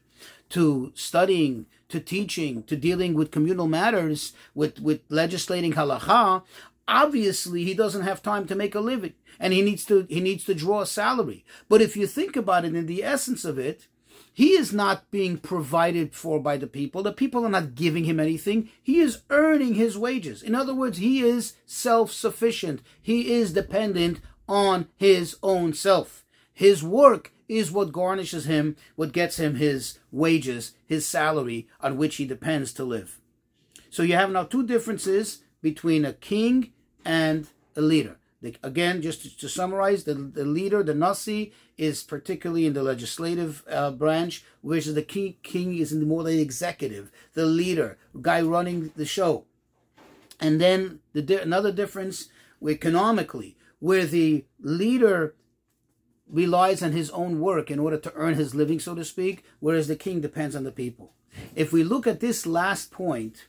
to 0.49 0.91
studying, 0.95 1.67
to 1.89 1.99
teaching, 1.99 2.63
to 2.63 2.75
dealing 2.75 3.13
with 3.13 3.29
communal 3.29 3.67
matters, 3.67 4.33
with, 4.55 4.79
with 4.79 5.01
legislating 5.09 5.73
halacha, 5.73 6.41
obviously 6.87 7.63
he 7.63 7.73
doesn't 7.73 8.03
have 8.03 8.21
time 8.21 8.47
to 8.47 8.55
make 8.55 8.75
a 8.75 8.79
living 8.79 9.13
and 9.39 9.53
he 9.53 9.61
needs 9.61 9.85
to 9.85 10.05
he 10.09 10.19
needs 10.19 10.43
to 10.45 10.53
draw 10.53 10.81
a 10.81 10.85
salary. 10.85 11.45
But 11.69 11.81
if 11.81 11.95
you 11.95 12.07
think 12.07 12.35
about 12.35 12.65
it 12.65 12.75
in 12.75 12.85
the 12.85 13.03
essence 13.03 13.45
of 13.45 13.57
it 13.57 13.87
he 14.33 14.51
is 14.51 14.71
not 14.71 15.09
being 15.11 15.37
provided 15.37 16.13
for 16.15 16.39
by 16.39 16.57
the 16.57 16.67
people. 16.67 17.03
The 17.03 17.11
people 17.11 17.45
are 17.45 17.49
not 17.49 17.75
giving 17.75 18.05
him 18.05 18.19
anything. 18.19 18.69
He 18.81 18.99
is 18.99 19.23
earning 19.29 19.75
his 19.75 19.97
wages. 19.97 20.41
In 20.41 20.55
other 20.55 20.73
words 20.73 20.97
he 20.97 21.21
is 21.21 21.53
self-sufficient. 21.65 22.81
He 23.01 23.33
is 23.33 23.53
dependent 23.53 24.21
on 24.47 24.87
his 24.95 25.37
own 25.43 25.73
self. 25.73 26.25
His 26.53 26.83
work 26.83 27.33
is 27.47 27.71
what 27.71 27.91
garnishes 27.91 28.45
him 28.45 28.77
what 28.95 29.11
gets 29.11 29.37
him 29.37 29.55
his 29.55 29.99
wages 30.09 30.73
his 30.85 31.05
salary 31.05 31.67
on 31.81 31.97
which 31.97 32.15
he 32.15 32.25
depends 32.25 32.71
to 32.71 32.83
live. 32.85 33.19
So 33.89 34.03
you 34.03 34.15
have 34.15 34.31
now 34.31 34.43
two 34.43 34.65
differences 34.65 35.43
between 35.61 36.05
a 36.05 36.13
king 36.13 36.71
and 37.05 37.47
a 37.75 37.81
leader. 37.81 38.17
The, 38.41 38.55
again, 38.63 39.01
just 39.01 39.21
to, 39.21 39.37
to, 39.37 39.47
summarize, 39.47 40.03
the, 40.03 40.15
the 40.15 40.45
leader, 40.45 40.81
the 40.81 40.95
Nasi, 40.95 41.53
is 41.77 42.01
particularly 42.01 42.65
in 42.65 42.73
the 42.73 42.81
legislative 42.81 43.63
uh, 43.69 43.91
branch, 43.91 44.43
whereas 44.61 44.91
the 44.91 45.03
king, 45.03 45.35
king 45.43 45.77
is 45.77 45.91
in 45.91 45.99
the 45.99 46.07
more 46.07 46.23
the 46.23 46.41
executive, 46.41 47.11
the 47.33 47.45
leader, 47.45 47.99
guy 48.19 48.41
running 48.41 48.91
the 48.95 49.05
show. 49.05 49.45
And 50.39 50.59
then 50.59 50.99
the 51.13 51.41
another 51.41 51.71
difference 51.71 52.29
economically, 52.67 53.57
where 53.79 54.05
the 54.05 54.45
leader 54.59 55.35
relies 56.27 56.81
on 56.81 56.93
his 56.93 57.11
own 57.11 57.39
work 57.39 57.69
in 57.69 57.77
order 57.77 57.97
to 57.97 58.13
earn 58.15 58.35
his 58.35 58.55
living, 58.55 58.79
so 58.79 58.95
to 58.95 59.05
speak, 59.05 59.43
whereas 59.59 59.87
the 59.87 59.95
king 59.95 60.21
depends 60.21 60.55
on 60.55 60.63
the 60.63 60.71
people. 60.71 61.13
If 61.55 61.71
we 61.71 61.83
look 61.83 62.07
at 62.07 62.19
this 62.19 62.45
last 62.45 62.91
point, 62.91 63.47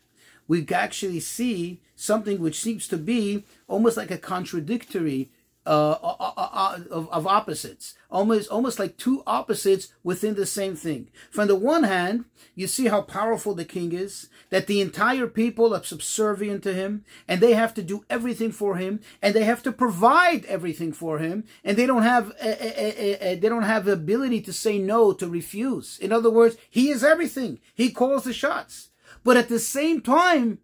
we 0.48 0.66
actually 0.68 1.20
see 1.20 1.80
something 2.02 2.40
which 2.40 2.60
seems 2.60 2.88
to 2.88 2.96
be 2.96 3.44
almost 3.68 3.96
like 3.96 4.10
a 4.10 4.18
contradictory 4.18 5.30
uh, 5.64 5.92
uh, 6.02 6.16
uh, 6.18 6.32
uh, 6.36 6.78
of, 6.90 7.08
of 7.10 7.24
opposites, 7.24 7.94
almost 8.10 8.50
almost 8.50 8.80
like 8.80 8.96
two 8.96 9.22
opposites 9.28 9.92
within 10.02 10.34
the 10.34 10.44
same 10.44 10.74
thing. 10.74 11.08
From 11.30 11.46
the 11.46 11.54
one 11.54 11.84
hand, 11.84 12.24
you 12.56 12.66
see 12.66 12.88
how 12.88 13.02
powerful 13.02 13.54
the 13.54 13.64
king 13.64 13.92
is, 13.92 14.28
that 14.50 14.66
the 14.66 14.80
entire 14.80 15.28
people 15.28 15.72
are 15.72 15.84
subservient 15.84 16.64
to 16.64 16.74
him, 16.74 17.04
and 17.28 17.40
they 17.40 17.52
have 17.52 17.74
to 17.74 17.82
do 17.82 18.04
everything 18.10 18.50
for 18.50 18.74
him, 18.74 18.98
and 19.22 19.34
they 19.34 19.44
have 19.44 19.62
to 19.62 19.70
provide 19.70 20.44
everything 20.46 20.92
for 20.92 21.18
him, 21.18 21.44
and 21.62 21.76
they 21.76 21.86
don't 21.86 22.02
have 22.02 22.30
a, 22.42 22.50
a, 22.66 23.32
a, 23.32 23.34
they 23.36 23.48
don't 23.48 23.62
have 23.62 23.84
the 23.84 23.92
ability 23.92 24.40
to 24.40 24.52
say 24.52 24.78
no, 24.78 25.12
to 25.12 25.28
refuse. 25.28 25.96
In 26.00 26.10
other 26.10 26.30
words, 26.30 26.56
he 26.68 26.88
is 26.90 27.04
everything. 27.04 27.60
He 27.72 27.92
calls 27.92 28.24
the 28.24 28.32
shots. 28.32 28.90
But 29.22 29.36
at 29.36 29.48
the 29.48 29.60
same 29.60 30.00
time, 30.00 30.58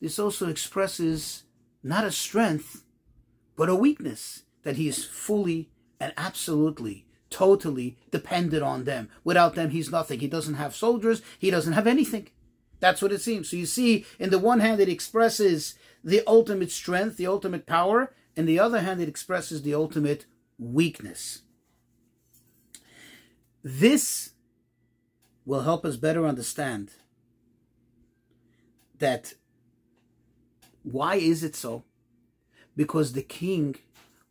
this 0.00 0.18
also 0.18 0.48
expresses 0.48 1.44
not 1.82 2.04
a 2.04 2.10
strength 2.10 2.84
but 3.56 3.68
a 3.68 3.74
weakness 3.74 4.44
that 4.62 4.76
he 4.76 4.88
is 4.88 5.04
fully 5.04 5.70
and 6.00 6.14
absolutely, 6.16 7.06
totally 7.28 7.98
dependent 8.10 8.62
on 8.62 8.84
them. 8.84 9.10
Without 9.22 9.54
them, 9.54 9.68
he's 9.68 9.92
nothing. 9.92 10.20
He 10.20 10.28
doesn't 10.28 10.54
have 10.54 10.74
soldiers, 10.74 11.20
he 11.38 11.50
doesn't 11.50 11.74
have 11.74 11.86
anything. 11.86 12.28
That's 12.78 13.02
what 13.02 13.12
it 13.12 13.20
seems. 13.20 13.50
So 13.50 13.56
you 13.56 13.66
see, 13.66 14.06
in 14.18 14.30
the 14.30 14.38
one 14.38 14.60
hand, 14.60 14.80
it 14.80 14.88
expresses 14.88 15.74
the 16.02 16.22
ultimate 16.26 16.70
strength, 16.70 17.18
the 17.18 17.26
ultimate 17.26 17.66
power, 17.66 18.14
and 18.34 18.48
the 18.48 18.58
other 18.58 18.80
hand, 18.80 19.02
it 19.02 19.08
expresses 19.08 19.60
the 19.60 19.74
ultimate 19.74 20.24
weakness. 20.58 21.42
This 23.62 24.30
will 25.44 25.62
help 25.62 25.84
us 25.84 25.96
better 25.96 26.26
understand 26.26 26.92
that 28.98 29.34
why 30.82 31.16
is 31.16 31.42
it 31.42 31.54
so 31.54 31.84
because 32.76 33.12
the 33.12 33.22
king, 33.22 33.76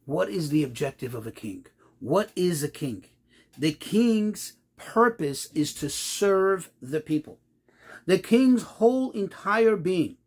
what 0.05 0.29
is 0.29 0.49
the 0.49 0.63
objective 0.63 1.13
of 1.13 1.27
a 1.27 1.31
king? 1.31 1.65
What 1.99 2.31
is 2.35 2.63
a 2.63 2.69
king? 2.69 3.05
The 3.57 3.73
king's 3.73 4.53
purpose 4.75 5.49
is 5.53 5.73
to 5.75 5.89
serve 5.89 6.71
the 6.81 7.01
people. 7.01 7.37
The 8.05 8.17
king's 8.17 8.63
whole 8.63 9.11
entire 9.11 9.75
being, 9.75 10.17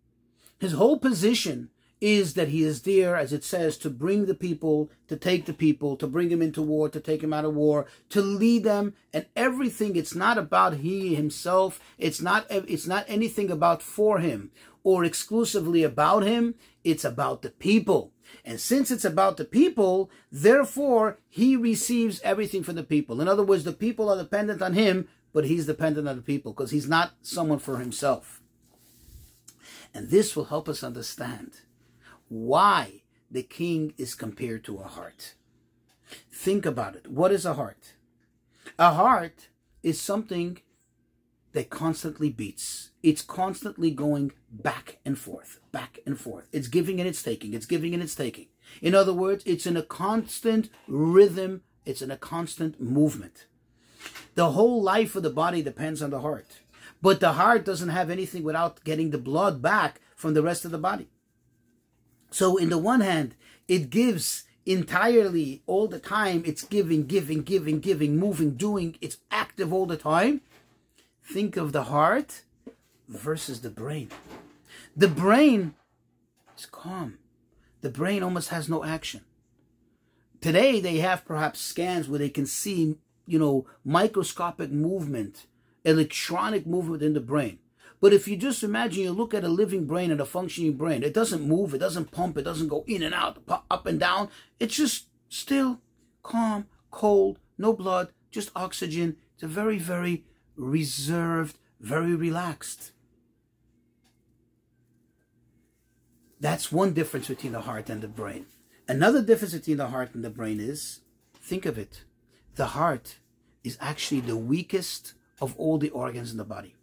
his 0.61 0.73
whole 0.73 0.99
position 0.99 1.71
is 2.02 2.35
that 2.35 2.49
he 2.49 2.64
is 2.64 2.82
there, 2.82 3.16
as 3.16 3.32
it 3.32 3.44
says, 3.44 3.78
to 3.78 3.88
bring 3.88 4.26
the 4.26 4.35
people, 4.35 4.90
to 5.06 5.16
take 5.16 5.47
the 5.47 5.52
people, 5.52 5.97
to 5.97 6.06
bring 6.09 6.30
him 6.30 6.42
into 6.42 6.61
war, 6.61 6.88
to 6.88 6.99
take 6.99 7.23
him 7.23 7.32
out 7.32 7.44
of 7.44 7.54
war, 7.54 7.87
to 8.09 8.21
lead 8.21 8.64
them, 8.64 8.92
and 9.14 9.25
everything. 9.37 9.94
It's 9.94 10.14
not 10.14 10.37
about 10.37 10.78
he 10.78 11.14
himself. 11.14 11.78
It's 11.99 12.21
not. 12.21 12.44
It's 12.50 12.88
not 12.88 13.04
anything 13.06 13.52
about 13.52 13.82
for 13.82 14.18
him 14.18 14.50
or 14.82 15.04
exclusively 15.04 15.85
about 15.85 16.25
him. 16.25 16.56
It's 16.82 17.04
about 17.04 17.42
the 17.42 17.50
people. 17.50 18.11
And 18.44 18.59
since 18.59 18.90
it's 18.90 19.04
about 19.04 19.37
the 19.37 19.44
people, 19.44 20.11
therefore 20.32 21.18
he 21.28 21.54
receives 21.54 22.21
everything 22.23 22.64
from 22.64 22.75
the 22.75 22.82
people. 22.82 23.21
In 23.21 23.28
other 23.28 23.44
words, 23.44 23.62
the 23.62 23.73
people 23.73 24.11
are 24.11 24.16
dependent 24.16 24.61
on 24.61 24.73
him, 24.73 25.06
but 25.32 25.44
he's 25.44 25.66
dependent 25.66 26.09
on 26.09 26.16
the 26.16 26.23
people 26.23 26.52
because 26.52 26.73
he's 26.73 26.88
not 26.88 27.12
someone 27.23 27.61
for 27.61 27.78
himself. 27.78 28.40
And 29.94 30.11
this 30.11 30.35
will 30.35 30.47
help 30.47 30.68
us 30.68 30.82
understand 30.82 31.61
why 32.33 33.03
the 33.31 33.43
king 33.43 33.93
is 33.99 34.15
compared 34.15 34.65
to 34.65 34.79
a 34.79 34.85
heart. 34.85 35.35
Think 36.33 36.65
about 36.65 36.97
it. 36.97 37.07
What 37.07 37.31
is 37.31 37.45
a 37.45 37.55
heart? 37.55 37.93
A 38.79 38.95
heart 38.95 39.49
is 39.83 40.01
something 40.01 40.59
that 41.53 41.69
constantly 41.69 42.31
beats. 42.31 42.91
It's 43.03 43.21
constantly 43.21 43.91
going 43.91 44.33
back 44.51 44.99
and 45.05 45.19
forth, 45.19 45.61
back 45.73 45.99
and 46.07 46.19
forth. 46.19 46.49
It's 46.53 46.69
giving 46.69 47.01
and 47.01 47.09
it's 47.09 47.23
taking, 47.23 47.53
it's 47.53 47.67
giving 47.67 47.93
and 47.93 48.03
it's 48.03 48.15
taking. 48.15 48.47
In 48.81 48.95
other 48.95 49.12
words, 49.12 49.43
it's 49.45 49.67
in 49.67 49.77
a 49.77 49.83
constant 49.83 50.71
rhythm, 50.89 51.61
it's 51.85 52.01
in 52.01 52.11
a 52.11 52.17
constant 52.17 52.81
movement. 52.81 53.45
The 54.37 54.53
whole 54.53 54.83
life 54.83 55.15
of 55.15 55.23
the 55.23 55.29
body 55.31 55.62
depends 55.62 56.01
on 56.01 56.09
the 56.09 56.21
heart. 56.21 56.61
But 57.03 57.21
the 57.21 57.35
heart 57.35 57.67
doesn't 57.67 57.91
have 57.91 58.09
anything 58.09 58.43
without 58.43 58.83
getting 58.85 59.11
the 59.11 59.19
blood 59.19 59.61
back 59.61 60.01
from 60.17 60.33
the 60.33 60.43
rest 60.43 60.65
of 60.65 60.71
the 60.71 60.79
body. 60.79 61.12
So, 62.33 62.57
in 62.57 62.71
the 62.71 62.79
one 62.79 63.01
hand, 63.01 63.35
it 63.69 63.91
gives 63.91 64.45
entirely 64.67 65.62
all 65.67 65.87
the 65.87 66.01
time. 66.01 66.43
It's 66.45 66.65
giving, 66.65 67.07
giving, 67.07 67.43
giving, 67.43 67.79
giving, 67.79 68.17
moving, 68.17 68.55
doing. 68.55 68.97
It's 69.01 69.19
active 69.31 69.73
all 69.73 69.87
the 69.87 69.97
time 69.97 70.41
think 71.25 71.57
of 71.57 71.73
the 71.73 71.85
heart 71.85 72.43
versus 73.09 73.61
the 73.61 73.71
brain. 73.71 74.09
The 74.97 75.09
brain 75.09 75.75
is 76.57 76.67
calm. 76.67 77.19
The 77.81 77.91
brain 77.91 78.23
almost 78.23 78.51
has 78.51 78.69
no 78.69 78.85
action. 78.85 79.23
Today 80.41 80.81
they 80.81 80.99
have 80.99 81.25
perhaps 81.25 81.61
scans 81.61 82.09
where 82.09 82.19
they 82.19 82.29
can 82.29 82.47
see, 82.47 82.97
you 83.27 83.39
know, 83.39 83.67
microscopic 83.85 84.71
movement, 84.71 85.47
electronic 85.85 86.67
movement 86.67 87.03
in 87.03 87.15
the 87.15 87.21
brain. 87.21 87.59
But 88.02 88.12
if 88.12 88.26
you 88.26 88.37
just 88.37 88.64
imagine 88.64 89.04
you 89.04 89.12
look 89.12 89.32
at 89.32 89.44
a 89.44 89.49
living 89.49 89.87
brain 89.87 90.11
and 90.11 90.21
a 90.21 90.25
functioning 90.25 90.73
brain, 90.73 91.04
it 91.04 91.14
doesn't 91.14 91.47
move, 91.47 91.73
it 91.73 91.78
doesn't 91.78 92.11
pump, 92.11 92.37
it 92.37 92.42
doesn't 92.42 92.66
go 92.66 92.82
in 92.88 93.00
and 93.00 93.14
out, 93.14 93.40
up 93.71 93.87
and 93.87 94.00
down. 94.00 94.28
It's 94.59 94.75
just 94.75 95.06
still, 95.28 95.80
calm, 96.25 96.66
cold, 96.90 97.38
no 97.56 97.73
blood, 97.73 98.09
just 98.32 98.50
oxygen. 98.56 99.18
It's 99.35 99.44
a 99.44 99.47
very, 99.47 99.78
very 99.78 100.25
reserved, 100.56 101.59
very 101.78 102.16
relaxed. 102.16 102.90
That's 106.40 106.73
one 106.73 106.94
difference 106.94 107.28
between 107.28 107.52
the 107.52 107.61
heart 107.61 107.88
and 107.88 108.02
the 108.02 108.09
brain. 108.09 108.47
Another 108.88 109.23
difference 109.23 109.54
between 109.54 109.76
the 109.76 109.90
heart 109.90 110.12
and 110.12 110.25
the 110.25 110.30
brain 110.30 110.59
is 110.59 111.02
think 111.37 111.66
of 111.66 111.78
it. 111.78 112.02
The 112.56 112.66
heart 112.66 113.18
is 113.62 113.78
actually 113.80 114.23
the 114.23 114.37
weakest 114.37 115.14
of 115.40 115.54
all 115.56 115.78
the 115.78 115.90
organs 115.90 116.32
in 116.32 116.37
the 116.37 116.44
body. 116.44 116.75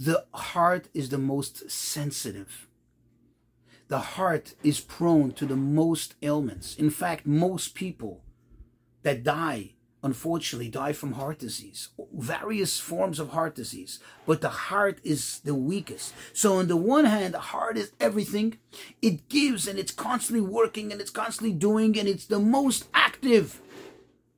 The 0.00 0.24
heart 0.32 0.88
is 0.94 1.10
the 1.10 1.18
most 1.18 1.70
sensitive. 1.70 2.66
The 3.88 3.98
heart 3.98 4.54
is 4.62 4.80
prone 4.80 5.32
to 5.32 5.44
the 5.44 5.56
most 5.56 6.14
ailments. 6.22 6.74
In 6.74 6.88
fact, 6.88 7.26
most 7.26 7.74
people 7.74 8.22
that 9.02 9.22
die 9.22 9.74
unfortunately 10.02 10.68
die 10.70 10.92
from 10.94 11.12
heart 11.12 11.38
disease, 11.38 11.88
various 12.14 12.80
forms 12.80 13.18
of 13.18 13.30
heart 13.30 13.54
disease, 13.54 14.00
but 14.26 14.40
the 14.40 14.48
heart 14.48 14.98
is 15.04 15.40
the 15.40 15.54
weakest. 15.54 16.14
So 16.32 16.54
on 16.54 16.68
the 16.68 16.76
one 16.76 17.04
hand, 17.04 17.34
the 17.34 17.40
heart 17.40 17.76
is 17.76 17.92
everything. 18.00 18.58
It 19.02 19.28
gives 19.28 19.68
and 19.68 19.78
it's 19.78 19.92
constantly 19.92 20.40
working 20.40 20.92
and 20.92 21.02
it's 21.02 21.10
constantly 21.10 21.52
doing 21.52 21.98
and 21.98 22.08
it's 22.08 22.26
the 22.26 22.38
most 22.38 22.88
active. 22.94 23.60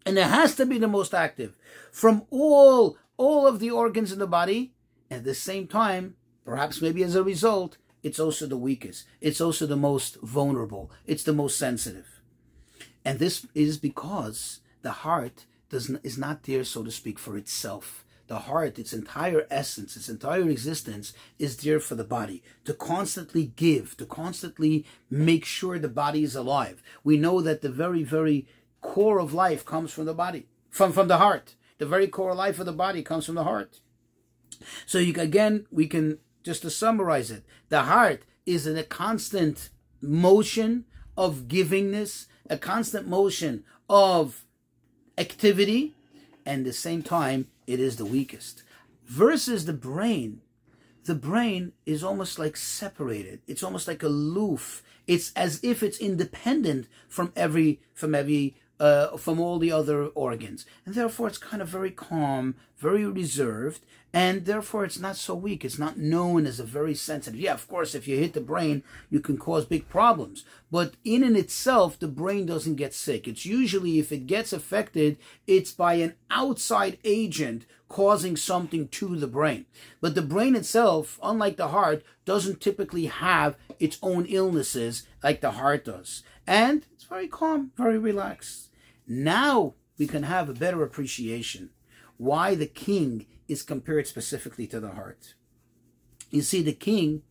And 0.05 0.19
it 0.19 0.25
has 0.27 0.57
to 0.57 0.67
be 0.67 0.79
the 0.79 0.89
most 0.89 1.15
active 1.15 1.55
from 1.93 2.23
all, 2.31 2.97
all 3.17 3.47
of 3.47 3.61
the 3.61 3.71
organs 3.71 4.11
in 4.11 4.19
the 4.19 4.27
body. 4.27 4.72
At 5.13 5.25
the 5.25 5.35
same 5.35 5.67
time, 5.67 6.17
perhaps 6.43 6.81
maybe 6.81 7.03
as 7.03 7.15
a 7.15 7.23
result, 7.23 7.77
it's 8.03 8.19
also 8.19 8.47
the 8.47 8.57
weakest. 8.57 9.05
It's 9.21 9.43
also 9.43 9.67
the 9.67 9.77
most 9.77 10.17
vulnerable. 10.23 10.91
It's 11.07 11.23
the 11.23 11.35
most 11.35 11.59
sensitive. 11.59 12.23
And 13.05 13.19
this 13.19 13.47
is 13.55 13.77
because 13.77 14.61
the 14.81 15.03
heart 15.05 15.45
does 15.69 15.91
is 16.03 16.17
not 16.17 16.45
there, 16.45 16.65
so 16.65 16.83
to 16.83 16.91
speak, 16.91 17.19
for 17.19 17.37
itself. 17.37 18.07
The 18.27 18.39
heart, 18.49 18.79
its 18.79 18.95
entire 18.95 19.47
essence, 19.51 19.97
its 19.99 20.09
entire 20.09 20.49
existence 20.49 21.13
is 21.39 21.59
there 21.59 21.81
for 21.81 21.95
the 21.95 22.05
body 22.05 22.43
to 22.65 22.73
constantly 22.73 23.53
give, 23.55 23.99
to 23.99 24.07
constantly 24.07 24.87
make 25.11 25.45
sure 25.45 25.79
the 25.79 25.89
body 25.89 26.23
is 26.23 26.35
alive. 26.35 26.83
We 27.05 27.19
know 27.19 27.43
that 27.43 27.61
the 27.61 27.69
very, 27.69 28.03
very 28.03 28.47
core 28.81 29.19
of 29.19 29.35
life 29.35 29.67
comes 29.67 29.93
from 29.93 30.07
the 30.07 30.15
body, 30.15 30.47
from, 30.71 30.91
from 30.91 31.09
the 31.09 31.19
heart. 31.19 31.55
The 31.77 31.85
very 31.85 32.09
core 32.09 32.31
of 32.31 32.39
life 32.39 32.59
of 32.59 32.65
the 32.65 32.73
body 32.73 33.03
comes 33.03 33.27
from 33.27 33.35
the 33.35 33.45
heart. 33.45 33.81
So 34.87 34.99
you 34.99 35.15
again, 35.21 35.67
we 35.71 35.87
can 35.87 36.19
just 36.43 36.63
to 36.63 36.71
summarize 36.71 37.31
it, 37.31 37.45
the 37.69 37.83
heart 37.83 38.23
is 38.47 38.67
in 38.67 38.77
a 38.77 38.83
constant 38.83 39.71
motion 40.01 40.85
of 41.17 41.47
givingness, 41.49 42.27
a 42.51 42.59
constant 42.59 43.07
motion 43.07 43.65
of 43.89 44.45
activity, 45.17 45.95
and 46.45 46.65
the 46.67 46.73
same 46.73 47.03
time, 47.03 47.47
it 47.67 47.79
is 47.79 47.97
the 47.97 48.05
weakest. 48.05 48.65
Versus 49.05 49.67
the 49.67 49.73
brain. 49.73 50.41
the 51.05 51.15
brain 51.15 51.73
is 51.85 52.05
almost 52.05 52.39
like 52.39 52.57
separated. 52.57 53.41
It's 53.47 53.63
almost 53.63 53.89
like 53.89 54.03
aloof. 54.03 54.83
It's 55.07 55.33
as 55.35 55.59
if 55.63 55.83
it's 55.83 55.99
independent 55.99 56.87
from 57.09 57.33
every 57.35 57.81
from 57.93 58.15
every 58.15 58.57
uh, 58.83 59.17
from 59.17 59.39
all 59.39 59.61
the 59.61 59.71
other 59.71 60.07
organs, 60.07 60.67
and 60.85 60.97
therefore 60.97 61.29
it's 61.29 61.39
kind 61.39 61.63
of 61.63 61.69
very 61.69 61.93
calm, 61.93 62.57
very 62.77 63.07
reserved, 63.07 63.81
and 64.13 64.45
therefore 64.45 64.85
it's 64.85 64.99
not 64.99 65.15
so 65.15 65.37
weak. 65.37 65.65
It's 65.65 65.79
not 65.79 65.99
known 65.99 66.47
as 66.47 66.59
a 66.59 66.65
very 66.65 66.97
sensitive. 66.97 67.39
Yeah, 67.39 67.55
of 67.55 67.69
course, 67.69 67.95
if 67.95 68.09
you 68.09 68.19
hit 68.19 68.33
the 68.33 68.41
brain, 68.41 68.83
you 69.09 69.21
can 69.21 69.39
cause 69.39 69.65
big 69.65 69.89
problems, 69.89 70.45
but 70.69 70.95
in 71.05 71.23
and 71.23 71.37
itself, 71.37 71.97
the 71.97 72.09
brain 72.09 72.45
doesn't 72.45 72.75
get 72.75 72.93
sick. 72.93 73.29
It's 73.29 73.47
usually 73.47 74.01
if 74.01 74.11
it 74.11 74.27
gets 74.27 74.53
affected, 74.53 75.17
it's 75.47 75.71
by 75.71 75.95
an 75.95 76.15
outside 76.29 76.99
agent 77.05 77.65
causing 77.89 78.37
something 78.37 78.89
to 78.89 79.15
the 79.15 79.29
brain. 79.29 79.65
But 80.01 80.17
the 80.17 80.23
brain 80.23 80.57
itself, 80.57 81.21
unlike 81.23 81.57
the 81.57 81.69
heart, 81.69 82.03
doesn't 82.25 82.61
typically 82.61 83.07
have 83.07 83.55
its 83.79 83.99
own 84.03 84.27
illnesses 84.27 85.07
like 85.23 85.41
the 85.41 85.53
heart 85.53 85.85
does. 85.85 86.25
And 86.49 86.85
it's 86.93 87.05
very 87.05 87.29
calm, 87.29 87.71
very 87.77 87.99
relaxed. 87.99 88.72
Now 89.07 89.75
we 89.99 90.07
can 90.07 90.25
have 90.25 90.49
a 90.49 90.55
better 90.55 90.83
appreciation 90.83 91.71
why 92.17 92.55
the 92.55 92.67
king 92.67 93.27
is 93.49 93.63
compared 93.63 94.07
specifically 94.07 94.67
to 94.69 94.81
the 94.81 94.91
heart. 94.91 95.35
You 96.31 96.43
see, 96.43 96.63
the 96.63 96.73
king, 96.73 97.23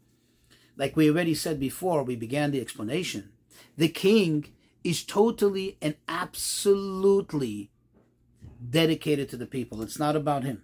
like 0.78 0.96
we 0.96 1.10
already 1.10 1.34
said 1.34 1.60
before, 1.60 2.04
we 2.04 2.16
began 2.16 2.51
the 2.51 2.62
explanation, 2.62 3.32
the 3.78 3.90
king 3.90 4.54
is 4.84 5.04
totally 5.04 5.78
and 5.82 5.96
absolutely 6.08 7.72
dedicated 8.70 9.30
to 9.30 9.38
the 9.38 9.46
people. 9.46 9.82
It's 9.82 10.00
not 10.00 10.16
about 10.16 10.44
him. 10.44 10.63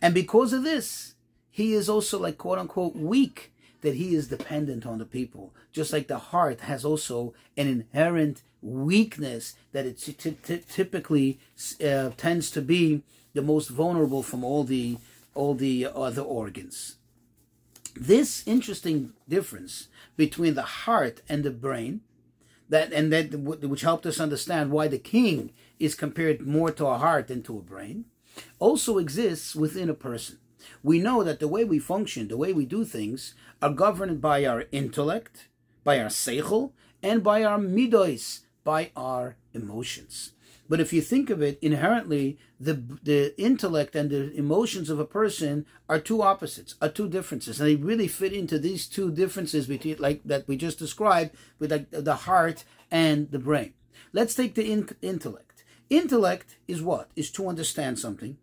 And 0.00 0.14
because 0.14 0.52
of 0.52 0.64
this, 0.64 1.14
he 1.50 1.74
is 1.74 1.88
also 1.88 2.18
like 2.18 2.38
quote 2.38 2.58
unquote 2.58 2.96
weak 2.96 3.52
that 3.84 3.96
he 3.96 4.14
is 4.14 4.28
dependent 4.28 4.86
on 4.86 4.96
the 4.98 5.04
people. 5.04 5.54
Just 5.70 5.92
like 5.92 6.08
the 6.08 6.18
heart 6.18 6.62
has 6.62 6.86
also 6.86 7.34
an 7.54 7.68
inherent 7.68 8.42
weakness 8.62 9.54
that 9.72 9.84
it 9.84 9.98
typically 10.68 11.38
uh, 11.84 12.08
tends 12.16 12.50
to 12.50 12.62
be 12.62 13.02
the 13.34 13.42
most 13.42 13.68
vulnerable 13.68 14.22
from 14.22 14.42
all 14.42 14.64
the 14.64 14.96
all 15.34 15.54
the 15.54 15.86
other 15.94 16.22
organs. 16.22 16.96
This 17.94 18.42
interesting 18.46 19.12
difference 19.28 19.88
between 20.16 20.54
the 20.54 20.62
heart 20.84 21.20
and 21.28 21.44
the 21.44 21.50
brain, 21.50 22.00
that 22.70 22.90
and 22.90 23.12
that 23.12 23.34
which 23.38 23.82
helped 23.82 24.06
us 24.06 24.18
understand 24.18 24.70
why 24.70 24.88
the 24.88 24.98
king 24.98 25.52
is 25.78 25.94
compared 25.94 26.40
more 26.40 26.70
to 26.70 26.86
a 26.86 26.96
heart 26.96 27.28
than 27.28 27.42
to 27.42 27.58
a 27.58 27.62
brain, 27.62 28.06
also 28.58 28.96
exists 28.96 29.54
within 29.54 29.90
a 29.90 29.94
person. 29.94 30.38
We 30.82 30.98
know 30.98 31.22
that 31.24 31.40
the 31.40 31.48
way 31.48 31.64
we 31.64 31.78
function, 31.78 32.28
the 32.28 32.36
way 32.36 32.52
we 32.52 32.66
do 32.66 32.84
things, 32.84 33.34
are 33.60 33.70
governed 33.70 34.20
by 34.20 34.44
our 34.44 34.64
intellect, 34.72 35.48
by 35.82 35.98
our 35.98 36.08
seichel, 36.08 36.72
and 37.02 37.22
by 37.22 37.44
our 37.44 37.58
midos, 37.58 38.40
by 38.64 38.90
our 38.96 39.36
emotions. 39.52 40.32
But 40.68 40.80
if 40.80 40.92
you 40.92 41.02
think 41.02 41.28
of 41.28 41.42
it 41.42 41.58
inherently, 41.60 42.38
the 42.58 42.74
the 43.02 43.38
intellect 43.38 43.94
and 43.94 44.10
the 44.10 44.32
emotions 44.34 44.88
of 44.88 44.98
a 44.98 45.04
person 45.04 45.66
are 45.88 46.00
two 46.00 46.22
opposites, 46.22 46.74
are 46.80 46.88
two 46.88 47.08
differences, 47.08 47.60
and 47.60 47.68
they 47.68 47.76
really 47.76 48.08
fit 48.08 48.32
into 48.32 48.58
these 48.58 48.86
two 48.86 49.10
differences 49.10 49.66
between 49.66 49.96
like 49.98 50.22
that 50.24 50.48
we 50.48 50.56
just 50.56 50.78
described 50.78 51.32
with 51.58 51.70
like 51.70 51.90
the 51.90 52.14
heart 52.14 52.64
and 52.90 53.30
the 53.30 53.38
brain. 53.38 53.74
Let's 54.12 54.34
take 54.34 54.54
the 54.54 54.70
in- 54.70 54.96
intellect. 55.02 55.64
Intellect 55.90 56.56
is 56.66 56.80
what? 56.80 57.10
Is 57.14 57.30
to 57.32 57.48
understand 57.48 57.98
something, 57.98 58.38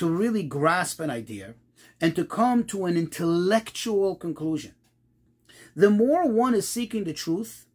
to 0.00 0.08
really 0.08 0.42
grasp 0.42 0.98
an 0.98 1.10
idea, 1.10 1.52
and 2.00 2.16
to 2.16 2.24
come 2.24 2.64
to 2.64 2.86
an 2.86 2.96
intellectual 2.96 4.16
conclusion. 4.16 4.74
The 5.76 5.90
more 5.90 6.26
one 6.26 6.54
is 6.54 6.66
seeking 6.66 7.04
the 7.04 7.12
truth, 7.12 7.66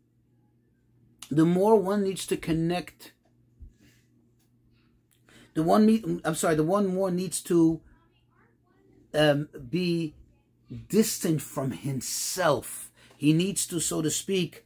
the 1.29 1.45
more 1.45 1.75
one 1.75 2.01
needs 2.01 2.25
to 2.25 2.35
connect. 2.35 3.13
The 5.53 5.61
one, 5.61 6.19
I'm 6.25 6.33
sorry, 6.33 6.55
the 6.55 6.63
one 6.63 6.87
more 6.87 7.11
needs 7.11 7.41
to 7.41 7.79
um, 9.13 9.47
be 9.69 10.15
distant 10.89 11.43
from 11.43 11.69
himself. 11.69 12.89
He 13.15 13.33
needs 13.33 13.67
to, 13.67 13.79
so 13.79 14.01
to 14.01 14.09
speak, 14.09 14.64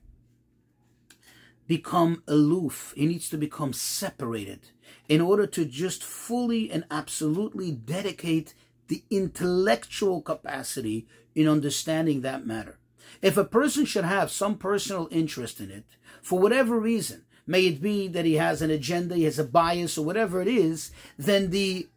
become 1.70 2.24
aloof. 2.28 2.96
He 2.98 3.06
needs 3.06 3.30
to 3.30 3.38
become 3.38 3.74
separated 3.74 4.72
in 5.08 5.22
order 5.22 5.46
to 5.46 5.66
just 5.66 6.04
fully 6.04 6.72
and 6.72 6.84
absolutely 6.90 7.72
dedicate 7.72 8.56
the 8.88 9.04
intellectual 9.12 10.20
capacity 10.20 11.08
in 11.36 11.48
understanding 11.48 12.22
that 12.22 12.46
matter. 12.46 12.80
If 13.22 13.38
a 13.38 13.46
person 13.46 13.86
should 13.86 14.04
have 14.04 14.32
some 14.32 14.58
personal 14.58 15.08
interest 15.12 15.62
in 15.62 15.70
it, 15.70 15.86
for 16.24 16.40
whatever 16.40 16.80
reason, 16.80 17.26
may 17.46 17.68
it 17.68 17.82
be 17.84 18.08
that 18.08 18.26
he 18.26 18.34
has 18.34 18.64
an 18.64 18.72
agenda, 18.72 19.16
he 19.16 19.26
has 19.26 19.38
a 19.38 19.44
bias, 19.44 19.96
or 19.96 20.04
whatever 20.04 20.42
it 20.42 20.48
is, 20.48 20.92
then 21.20 21.52
the 21.52 21.88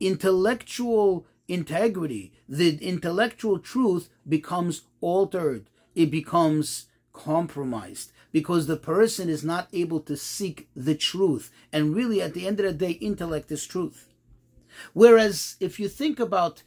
intellectual 0.00 1.26
integrity, 1.48 2.32
the 2.48 2.78
intellectual 2.78 3.58
truth 3.58 4.08
becomes 4.26 4.82
altered. 5.02 5.68
It 5.94 6.10
becomes 6.10 6.86
compromised 7.12 8.12
because 8.36 8.66
the 8.66 8.76
person 8.76 9.30
is 9.30 9.42
not 9.42 9.66
able 9.72 9.98
to 9.98 10.14
seek 10.14 10.68
the 10.76 10.94
truth. 10.94 11.50
And 11.72 11.96
really, 11.96 12.20
at 12.20 12.34
the 12.34 12.46
end 12.46 12.60
of 12.60 12.66
the 12.66 12.72
day, 12.74 12.90
intellect 12.90 13.50
is 13.50 13.66
truth. 13.66 14.12
Whereas 14.92 15.56
if 15.58 15.80
you 15.80 15.88
think 15.88 16.20
about 16.20 16.62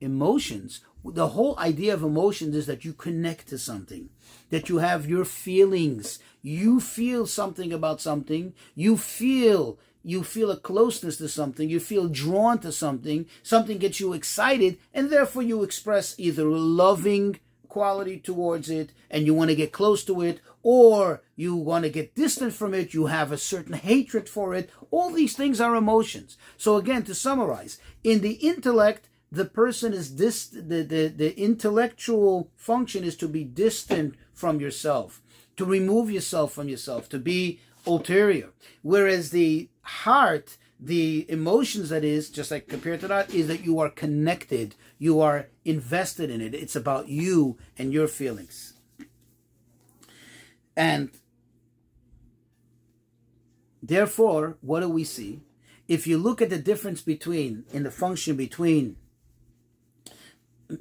emotions, 0.00 0.80
the 1.04 1.28
whole 1.28 1.58
idea 1.58 1.92
of 1.92 2.02
emotions 2.02 2.56
is 2.56 2.64
that 2.68 2.86
you 2.86 2.94
connect 2.94 3.48
to 3.48 3.58
something, 3.58 4.08
that 4.48 4.70
you 4.70 4.78
have 4.78 5.06
your 5.06 5.26
feelings. 5.26 6.20
You 6.40 6.80
feel 6.80 7.26
something 7.26 7.70
about 7.70 8.00
something. 8.00 8.54
You 8.74 8.96
feel 8.96 9.78
you 10.02 10.24
feel 10.24 10.50
a 10.50 10.56
closeness 10.56 11.18
to 11.18 11.28
something, 11.28 11.68
you 11.68 11.80
feel 11.80 12.08
drawn 12.08 12.60
to 12.60 12.72
something, 12.72 13.26
something 13.42 13.76
gets 13.76 14.00
you 14.00 14.14
excited, 14.14 14.78
and 14.94 15.10
therefore 15.10 15.42
you 15.42 15.62
express 15.62 16.14
either 16.16 16.46
a 16.46 16.56
loving 16.56 17.38
quality 17.68 18.18
towards 18.18 18.70
it 18.70 18.92
and 19.10 19.26
you 19.26 19.34
want 19.34 19.50
to 19.50 19.56
get 19.56 19.72
close 19.72 20.04
to 20.04 20.22
it, 20.22 20.40
or 20.62 21.22
you 21.36 21.54
want 21.54 21.84
to 21.84 21.90
get 21.90 22.14
distant 22.14 22.52
from 22.52 22.74
it, 22.74 22.94
you 22.94 23.06
have 23.06 23.32
a 23.32 23.38
certain 23.38 23.74
hatred 23.74 24.28
for 24.28 24.54
it. 24.54 24.70
All 24.90 25.10
these 25.10 25.36
things 25.36 25.60
are 25.60 25.76
emotions. 25.76 26.36
So, 26.56 26.76
again, 26.76 27.04
to 27.04 27.14
summarize, 27.14 27.78
in 28.02 28.20
the 28.20 28.32
intellect, 28.32 29.08
the 29.30 29.44
person 29.44 29.92
is 29.92 30.10
dis 30.10 30.46
the, 30.46 30.82
the, 30.82 31.08
the 31.08 31.38
intellectual 31.38 32.50
function 32.56 33.04
is 33.04 33.16
to 33.16 33.28
be 33.28 33.44
distant 33.44 34.14
from 34.32 34.60
yourself, 34.60 35.22
to 35.56 35.64
remove 35.64 36.10
yourself 36.10 36.52
from 36.52 36.68
yourself, 36.68 37.08
to 37.10 37.18
be 37.18 37.60
ulterior. 37.86 38.50
Whereas 38.82 39.30
the 39.30 39.68
heart, 39.82 40.56
the 40.80 41.26
emotions 41.28 41.90
that 41.90 42.04
is, 42.04 42.30
just 42.30 42.50
like 42.50 42.68
compared 42.68 43.00
to 43.00 43.08
that, 43.08 43.34
is 43.34 43.48
that 43.48 43.64
you 43.64 43.78
are 43.80 43.90
connected, 43.90 44.74
you 44.98 45.20
are 45.20 45.48
invested 45.64 46.30
in 46.30 46.40
it. 46.40 46.54
It's 46.54 46.76
about 46.76 47.08
you 47.08 47.58
and 47.76 47.92
your 47.92 48.08
feelings. 48.08 48.74
And 50.78 51.10
therefore, 53.82 54.58
what 54.60 54.80
do 54.80 54.88
we 54.88 55.02
see? 55.02 55.40
If 55.88 56.06
you 56.06 56.18
look 56.18 56.40
at 56.40 56.50
the 56.50 56.58
difference 56.58 57.00
between, 57.00 57.64
in 57.72 57.82
the 57.82 57.90
function 57.90 58.36
between 58.36 58.96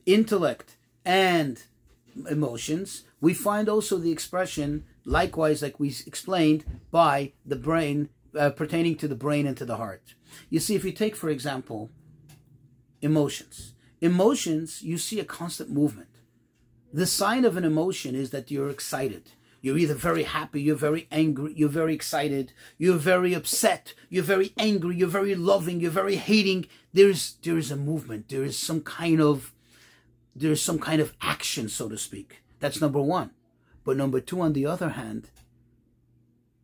intellect 0.05 0.77
and 1.03 1.63
emotions, 2.29 3.05
we 3.19 3.33
find 3.33 3.67
also 3.67 3.97
the 3.97 4.11
expression, 4.11 4.85
likewise, 5.03 5.63
like 5.63 5.79
we 5.79 5.95
explained, 6.05 6.63
by 6.91 7.33
the 7.43 7.55
brain, 7.55 8.09
uh, 8.37 8.51
pertaining 8.51 8.97
to 8.97 9.07
the 9.07 9.15
brain 9.15 9.47
and 9.47 9.57
to 9.57 9.65
the 9.65 9.77
heart. 9.77 10.13
You 10.51 10.59
see, 10.59 10.75
if 10.75 10.85
you 10.85 10.91
take, 10.91 11.15
for 11.15 11.29
example, 11.29 11.89
emotions, 13.01 13.73
emotions, 13.99 14.83
you 14.83 14.99
see 14.99 15.19
a 15.19 15.25
constant 15.25 15.71
movement. 15.71 16.09
The 16.93 17.07
sign 17.07 17.45
of 17.45 17.57
an 17.57 17.63
emotion 17.63 18.13
is 18.13 18.29
that 18.29 18.51
you're 18.51 18.69
excited. 18.69 19.31
You're 19.67 19.77
either 19.77 19.95
very 19.95 20.23
happy, 20.23 20.61
you're 20.61 20.77
very 20.77 21.09
angry, 21.11 21.51
you're 21.53 21.67
very 21.67 21.93
excited, 21.93 22.53
you're 22.77 22.95
very 22.95 23.33
upset, 23.33 23.93
you're 24.07 24.23
very 24.23 24.53
angry, 24.57 24.95
you're 24.95 25.09
very 25.09 25.35
loving, 25.35 25.81
you're 25.81 25.91
very 25.91 26.15
hating. 26.15 26.67
There's 26.93 27.35
there 27.43 27.57
is 27.57 27.69
a 27.69 27.75
movement. 27.75 28.29
There 28.29 28.45
is 28.45 28.57
some 28.57 28.79
kind 28.79 29.19
of 29.19 29.51
there's 30.33 30.61
some 30.61 30.79
kind 30.79 31.01
of 31.01 31.13
action, 31.19 31.67
so 31.67 31.89
to 31.89 31.97
speak. 31.97 32.43
That's 32.61 32.79
number 32.79 33.01
one. 33.01 33.31
But 33.83 33.97
number 33.97 34.21
two, 34.21 34.39
on 34.39 34.53
the 34.53 34.65
other 34.65 34.91
hand, 34.91 35.31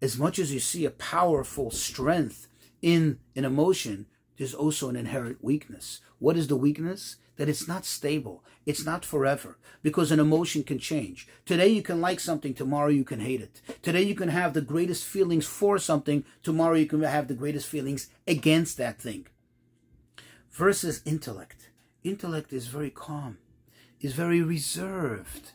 as 0.01 0.17
much 0.17 0.39
as 0.39 0.53
you 0.53 0.61
see 0.61 0.85
a 0.85 0.89
powerful 0.89 1.71
strength 1.71 2.47
in 2.81 3.19
an 3.35 3.43
emotion, 3.43 4.05
there's 4.37 4.53
also 4.53 4.89
an 4.89 4.95
inherent 4.95 5.43
weakness. 5.43 6.01
What 6.19 6.37
is 6.37 6.47
the 6.47 6.55
weakness? 6.55 7.17
That 7.37 7.49
it's 7.49 7.67
not 7.67 7.85
stable. 7.85 8.43
It's 8.65 8.85
not 8.85 9.03
forever 9.03 9.57
because 9.81 10.11
an 10.11 10.19
emotion 10.19 10.63
can 10.63 10.79
change. 10.79 11.27
Today 11.45 11.67
you 11.67 11.81
can 11.81 11.99
like 11.99 12.19
something, 12.19 12.53
tomorrow 12.53 12.89
you 12.89 13.03
can 13.03 13.19
hate 13.19 13.41
it. 13.41 13.61
Today 13.81 14.03
you 14.03 14.15
can 14.15 14.29
have 14.29 14.53
the 14.53 14.61
greatest 14.61 15.03
feelings 15.03 15.45
for 15.45 15.77
something, 15.77 16.23
tomorrow 16.43 16.75
you 16.75 16.85
can 16.85 17.01
have 17.01 17.27
the 17.27 17.33
greatest 17.33 17.67
feelings 17.67 18.09
against 18.27 18.77
that 18.77 19.01
thing. 19.01 19.27
Versus 20.51 21.01
intellect. 21.05 21.69
intellect 22.03 22.53
is 22.53 22.67
very 22.67 22.89
calm, 22.89 23.37
is 23.99 24.13
very 24.13 24.41
reserved. 24.41 25.51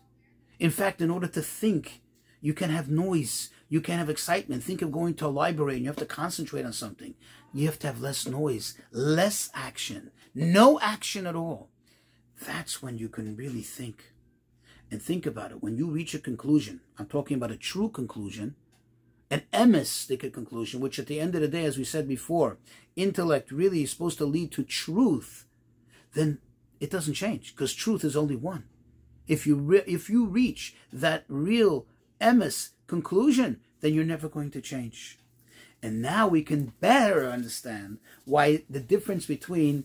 In 0.59 0.71
fact, 0.71 1.01
in 1.01 1.11
order 1.11 1.29
to 1.29 1.43
think, 1.43 2.01
you 2.41 2.53
can 2.53 2.71
have 2.71 2.91
noise, 2.91 3.51
you 3.69 3.81
can't 3.81 3.99
have 3.99 4.11
excitement. 4.11 4.65
Think 4.65 4.83
of 4.83 4.93
going 4.93 5.15
to 5.15 5.27
a 5.27 5.29
library 5.29 5.75
and 5.75 5.83
you 5.83 5.89
have 5.89 5.97
to 5.97 6.07
concentrate 6.07 6.65
on 6.65 6.73
something. 6.73 7.15
You 7.53 7.67
have 7.67 7.79
to 7.81 7.87
have 7.87 8.01
less 8.01 8.27
noise, 8.27 8.79
less 8.93 9.51
action, 9.55 10.11
no 10.35 10.81
action 10.81 11.27
at 11.27 11.37
all. 11.37 11.71
That's 12.47 12.83
when 12.83 12.99
you 12.99 13.09
can 13.09 13.37
really 13.37 13.63
think. 13.63 14.13
And 14.91 15.03
think 15.03 15.27
about 15.27 15.51
it. 15.51 15.63
When 15.63 15.77
you 15.77 15.91
reach 15.91 16.15
a 16.15 16.19
conclusion, 16.19 16.81
I'm 16.99 17.07
talking 17.07 17.37
about 17.37 17.51
a 17.51 17.57
true 17.57 17.91
conclusion, 17.91 18.55
an 19.31 19.43
emistic 19.53 20.33
conclusion, 20.33 20.81
which 20.81 20.99
at 20.99 21.07
the 21.07 21.21
end 21.21 21.35
of 21.35 21.43
the 21.43 21.49
day, 21.49 21.67
as 21.67 21.77
we 21.77 21.85
said 21.85 22.09
before, 22.09 22.57
intellect 22.97 23.51
really 23.51 23.83
is 23.83 23.91
supposed 23.91 24.17
to 24.19 24.25
lead 24.25 24.51
to 24.53 24.63
truth, 24.63 25.47
then 26.15 26.39
it 26.81 26.91
doesn't 26.91 27.15
change 27.15 27.55
because 27.55 27.75
truth 27.75 28.03
is 28.03 28.17
only 28.17 28.37
one. 28.37 28.65
If 29.27 29.47
you 29.47 29.57
re- 29.57 29.85
if 29.87 30.09
you 30.09 30.25
reach 30.25 30.75
that 30.91 31.25
real 31.29 31.87
emis 32.21 32.71
conclusion, 32.87 33.61
then 33.81 33.95
you're 33.95 34.05
never 34.05 34.29
going 34.29 34.51
to 34.51 34.61
change. 34.61 35.19
And 35.83 36.03
now 36.03 36.27
we 36.27 36.43
can 36.43 36.73
better 36.81 37.27
understand 37.27 37.99
why 38.25 38.65
the 38.69 38.81
difference 38.81 39.27
between 39.27 39.85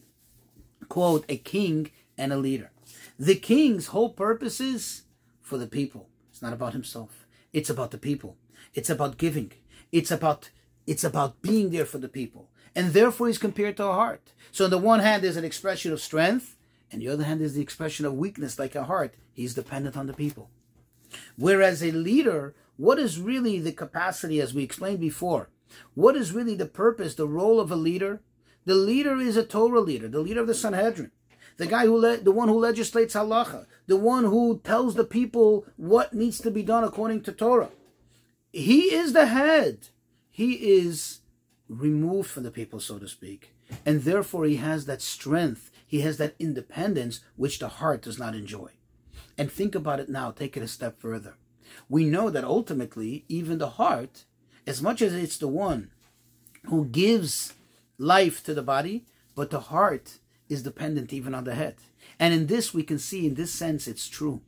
quote 0.89 1.26
a 1.30 1.38
king 1.38 1.91
and 2.17 2.34
a 2.34 2.38
leader. 2.38 2.72
The 3.19 3.36
king's 3.36 3.88
whole 3.88 4.10
purpose 4.10 4.60
is 4.60 5.04
for 5.41 5.58
the 5.58 5.67
people. 5.67 6.10
It's 6.32 6.41
not 6.41 6.54
about 6.54 6.74
himself. 6.74 7.28
It's 7.52 7.69
about 7.69 7.91
the 7.91 7.98
people. 7.98 8.38
It's 8.74 8.89
about 8.89 9.17
giving. 9.17 9.52
It's 9.91 10.12
about 10.12 10.50
it's 10.86 11.04
about 11.04 11.41
being 11.41 11.69
there 11.69 11.86
for 11.86 12.00
the 12.00 12.10
people. 12.10 12.50
And 12.76 12.91
therefore 12.91 13.28
he's 13.28 13.38
compared 13.38 13.78
to 13.78 13.86
a 13.86 13.93
heart. 13.93 14.34
So 14.52 14.65
on 14.65 14.72
the 14.72 14.78
one 14.78 15.00
hand 15.00 15.24
there's 15.24 15.38
an 15.38 15.46
expression 15.46 15.93
of 15.93 16.02
strength, 16.02 16.56
and 16.91 17.02
the 17.02 17.08
other 17.08 17.24
hand 17.24 17.41
is 17.41 17.54
the 17.54 17.62
expression 17.62 18.06
of 18.06 18.13
weakness 18.13 18.60
like 18.60 18.76
a 18.76 18.86
heart. 18.86 19.13
He's 19.32 19.54
dependent 19.54 19.96
on 19.96 20.08
the 20.08 20.13
people. 20.13 20.50
Whereas 21.38 21.84
a 21.84 21.91
leader, 21.91 22.56
what 22.78 22.99
is 22.99 23.19
really 23.19 23.60
the 23.60 23.71
capacity, 23.71 24.39
as 24.41 24.54
we 24.54 24.63
explained 24.63 24.99
before? 24.99 25.49
What 25.95 26.15
is 26.15 26.32
really 26.32 26.56
the 26.56 26.65
purpose, 26.65 27.15
the 27.15 27.28
role 27.28 27.60
of 27.60 27.71
a 27.71 27.76
leader? 27.76 28.21
The 28.65 28.76
leader 28.76 29.17
is 29.17 29.38
a 29.38 29.43
Torah 29.43 29.82
leader, 29.82 30.08
the 30.08 30.21
leader 30.21 30.41
of 30.41 30.47
the 30.47 30.54
Sanhedrin 30.54 31.12
the 31.58 31.67
guy 31.67 31.86
who 31.86 31.97
le- 31.97 32.17
the 32.17 32.32
one 32.32 32.47
who 32.47 32.60
legislates 32.60 33.13
halacha, 33.13 33.65
the 33.88 33.97
one 33.97 34.26
who 34.26 34.60
tells 34.63 34.95
the 34.95 35.04
people 35.04 35.65
what 35.78 36.13
needs 36.13 36.39
to 36.39 36.52
be 36.52 36.63
done 36.63 36.84
according 36.84 37.21
to 37.21 37.32
Torah. 37.32 37.69
He 38.52 38.93
is 38.93 39.13
the 39.13 39.28
head. 39.28 39.89
He 40.30 40.54
is 40.78 41.19
removed 41.67 42.30
from 42.30 42.43
the 42.43 42.52
people, 42.52 42.80
so 42.80 42.97
to 42.99 43.08
speak. 43.08 43.54
And 43.86 44.04
therefore 44.04 44.45
he 44.45 44.58
has 44.58 44.86
that 44.86 45.02
strength, 45.02 45.71
he 45.86 46.02
has 46.02 46.17
that 46.17 46.36
independence 46.39 47.21
which 47.36 47.60
the 47.60 47.67
heart 47.67 48.02
does 48.02 48.19
not 48.19 48.36
enjoy. 48.36 48.69
And 49.38 49.52
think 49.52 49.76
about 49.76 50.00
it 50.00 50.10
now, 50.10 50.32
take 50.32 50.56
it 50.56 50.63
a 50.63 50.67
step 50.67 51.00
further. 51.00 51.36
We 51.89 52.06
know 52.06 52.30
that 52.30 52.43
ultimately, 52.43 53.26
even 53.28 53.58
the 53.58 53.72
heart, 53.72 54.26
as 54.67 54.82
much 54.82 55.02
as 55.02 55.13
it's 55.13 55.38
the 55.38 55.48
one 55.48 55.91
who 56.65 56.86
gives 56.86 57.54
life 57.98 58.43
to 58.43 58.54
the 58.54 58.62
body, 58.62 59.06
but 59.36 59.50
the 59.50 59.60
heart 59.60 60.19
is 60.50 60.63
dependent 60.63 61.12
even 61.12 61.34
on 61.34 61.43
the 61.43 61.56
head. 61.56 61.76
And 62.19 62.34
in 62.34 62.48
this, 62.48 62.74
we 62.74 62.84
can 62.84 63.00
see, 63.00 63.26
in 63.26 63.36
this 63.36 63.52
sense, 63.52 63.88
it's 63.88 64.08
true. 64.08 64.41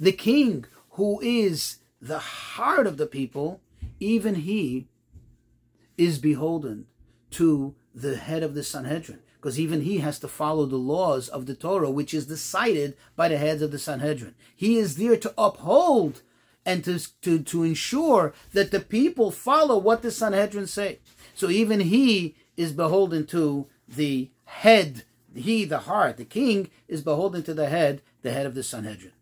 The 0.00 0.12
king, 0.12 0.64
who 0.90 1.20
is 1.20 1.78
the 2.00 2.18
heart 2.18 2.86
of 2.86 2.96
the 2.96 3.06
people, 3.06 3.60
even 4.00 4.34
he 4.36 4.88
is 5.96 6.18
beholden 6.18 6.86
to 7.30 7.74
the 7.94 8.16
head 8.16 8.42
of 8.42 8.54
the 8.54 8.62
Sanhedrin, 8.62 9.20
because 9.44 9.60
even 9.60 9.82
he 9.82 9.98
has 9.98 10.18
to 10.18 10.26
follow 10.26 10.64
the 10.64 10.76
laws 10.76 11.28
of 11.28 11.44
the 11.44 11.54
Torah, 11.54 11.90
which 11.90 12.14
is 12.14 12.24
decided 12.24 12.96
by 13.14 13.28
the 13.28 13.36
heads 13.36 13.60
of 13.60 13.72
the 13.72 13.78
Sanhedrin. 13.78 14.34
He 14.56 14.78
is 14.78 14.96
there 14.96 15.18
to 15.18 15.34
uphold 15.36 16.22
and 16.64 16.82
to, 16.84 16.98
to, 17.20 17.40
to 17.40 17.62
ensure 17.62 18.32
that 18.54 18.70
the 18.70 18.80
people 18.80 19.30
follow 19.30 19.76
what 19.76 20.00
the 20.00 20.10
Sanhedrin 20.10 20.66
say. 20.66 21.00
So 21.34 21.50
even 21.50 21.80
he 21.80 22.36
is 22.56 22.72
beholden 22.72 23.26
to 23.26 23.66
the 23.86 24.30
head 24.46 25.04
he, 25.34 25.66
the 25.66 25.80
heart, 25.80 26.16
the 26.16 26.24
king, 26.24 26.70
is 26.88 27.02
beholden 27.02 27.42
to 27.42 27.52
the 27.52 27.68
head, 27.68 28.00
the 28.22 28.30
head 28.30 28.46
of 28.46 28.54
the 28.54 28.62
Sanhedrin. 28.62 29.12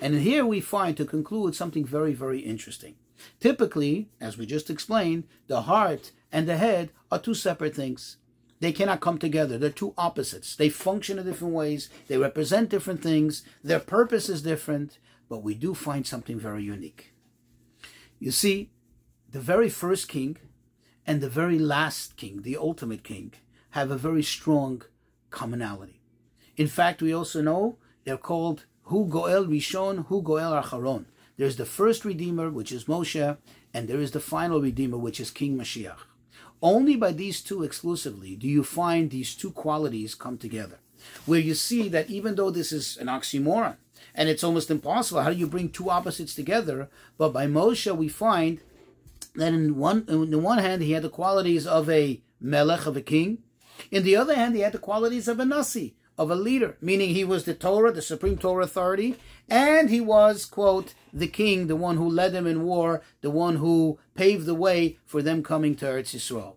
And 0.00 0.14
here 0.20 0.46
we 0.46 0.60
find, 0.60 0.96
to 0.96 1.04
conclude, 1.04 1.56
something 1.56 1.84
very, 1.84 2.12
very 2.12 2.38
interesting. 2.38 2.94
Typically, 3.40 4.10
as 4.20 4.38
we 4.38 4.46
just 4.46 4.70
explained, 4.70 5.24
the 5.48 5.62
heart 5.62 6.12
and 6.30 6.46
the 6.46 6.56
head 6.56 6.90
are 7.10 7.18
two 7.18 7.34
separate 7.34 7.74
things. 7.74 8.18
They 8.62 8.70
cannot 8.70 9.00
come 9.00 9.18
together. 9.18 9.58
They're 9.58 9.70
two 9.70 9.92
opposites. 9.98 10.54
They 10.54 10.68
function 10.68 11.18
in 11.18 11.26
different 11.26 11.52
ways. 11.52 11.90
They 12.06 12.16
represent 12.16 12.70
different 12.70 13.02
things. 13.02 13.42
Their 13.64 13.80
purpose 13.80 14.28
is 14.28 14.40
different. 14.40 15.00
But 15.28 15.42
we 15.42 15.56
do 15.56 15.74
find 15.74 16.06
something 16.06 16.38
very 16.38 16.62
unique. 16.62 17.12
You 18.20 18.30
see, 18.30 18.70
the 19.28 19.40
very 19.40 19.68
first 19.68 20.06
king 20.08 20.36
and 21.04 21.20
the 21.20 21.28
very 21.28 21.58
last 21.58 22.16
king, 22.16 22.42
the 22.42 22.56
ultimate 22.56 23.02
king, 23.02 23.32
have 23.70 23.90
a 23.90 23.96
very 23.96 24.22
strong 24.22 24.82
commonality. 25.32 26.00
In 26.56 26.68
fact, 26.68 27.02
we 27.02 27.12
also 27.12 27.42
know 27.42 27.78
they're 28.04 28.16
called 28.16 28.66
Hu 28.82 29.08
Goel 29.08 29.44
Rishon, 29.44 30.06
Hu 30.06 30.22
Goel 30.22 30.62
Acharon. 30.62 31.06
There's 31.36 31.56
the 31.56 31.66
first 31.66 32.04
Redeemer, 32.04 32.48
which 32.48 32.70
is 32.70 32.84
Moshe, 32.84 33.38
and 33.74 33.88
there 33.88 34.00
is 34.00 34.12
the 34.12 34.20
final 34.20 34.60
Redeemer, 34.60 34.98
which 34.98 35.18
is 35.18 35.32
King 35.32 35.58
Mashiach. 35.58 35.98
Only 36.62 36.96
by 36.96 37.12
these 37.12 37.40
two 37.40 37.64
exclusively 37.64 38.36
do 38.36 38.46
you 38.46 38.62
find 38.62 39.10
these 39.10 39.34
two 39.34 39.50
qualities 39.50 40.14
come 40.14 40.38
together. 40.38 40.78
Where 41.26 41.40
you 41.40 41.54
see 41.54 41.88
that 41.88 42.08
even 42.08 42.36
though 42.36 42.50
this 42.50 42.70
is 42.70 42.96
an 42.96 43.08
oxymoron, 43.08 43.76
and 44.14 44.28
it's 44.28 44.44
almost 44.44 44.70
impossible, 44.70 45.22
how 45.22 45.30
do 45.30 45.36
you 45.36 45.48
bring 45.48 45.68
two 45.70 45.90
opposites 45.90 46.34
together? 46.34 46.88
But 47.18 47.32
by 47.32 47.46
Moshe, 47.46 47.96
we 47.96 48.08
find 48.08 48.60
that 49.34 49.52
in 49.52 49.76
one, 49.76 50.04
in 50.06 50.30
the 50.30 50.38
one 50.38 50.58
hand, 50.58 50.82
he 50.82 50.92
had 50.92 51.02
the 51.02 51.08
qualities 51.08 51.66
of 51.66 51.90
a 51.90 52.20
melech, 52.40 52.86
of 52.86 52.96
a 52.96 53.00
king, 53.00 53.38
in 53.90 54.04
the 54.04 54.16
other 54.16 54.34
hand, 54.34 54.54
he 54.54 54.60
had 54.60 54.72
the 54.72 54.78
qualities 54.78 55.28
of 55.28 55.40
a 55.40 55.44
Nasi, 55.44 55.94
of 56.18 56.30
a 56.30 56.36
leader, 56.36 56.76
meaning 56.80 57.10
he 57.10 57.24
was 57.24 57.44
the 57.44 57.54
Torah, 57.54 57.92
the 57.92 58.02
supreme 58.02 58.38
Torah 58.38 58.64
authority, 58.64 59.16
and 59.48 59.90
he 59.90 60.00
was, 60.00 60.44
quote, 60.44 60.94
the 61.12 61.26
king, 61.26 61.66
the 61.66 61.76
one 61.76 61.96
who 61.96 62.08
led 62.08 62.32
them 62.32 62.46
in 62.46 62.62
war, 62.62 63.02
the 63.20 63.30
one 63.30 63.56
who 63.56 63.98
paved 64.14 64.46
the 64.46 64.54
way 64.54 64.98
for 65.04 65.22
them 65.22 65.42
coming 65.42 65.74
to 65.76 65.84
Eretz 65.84 66.14
Yisrael. 66.14 66.54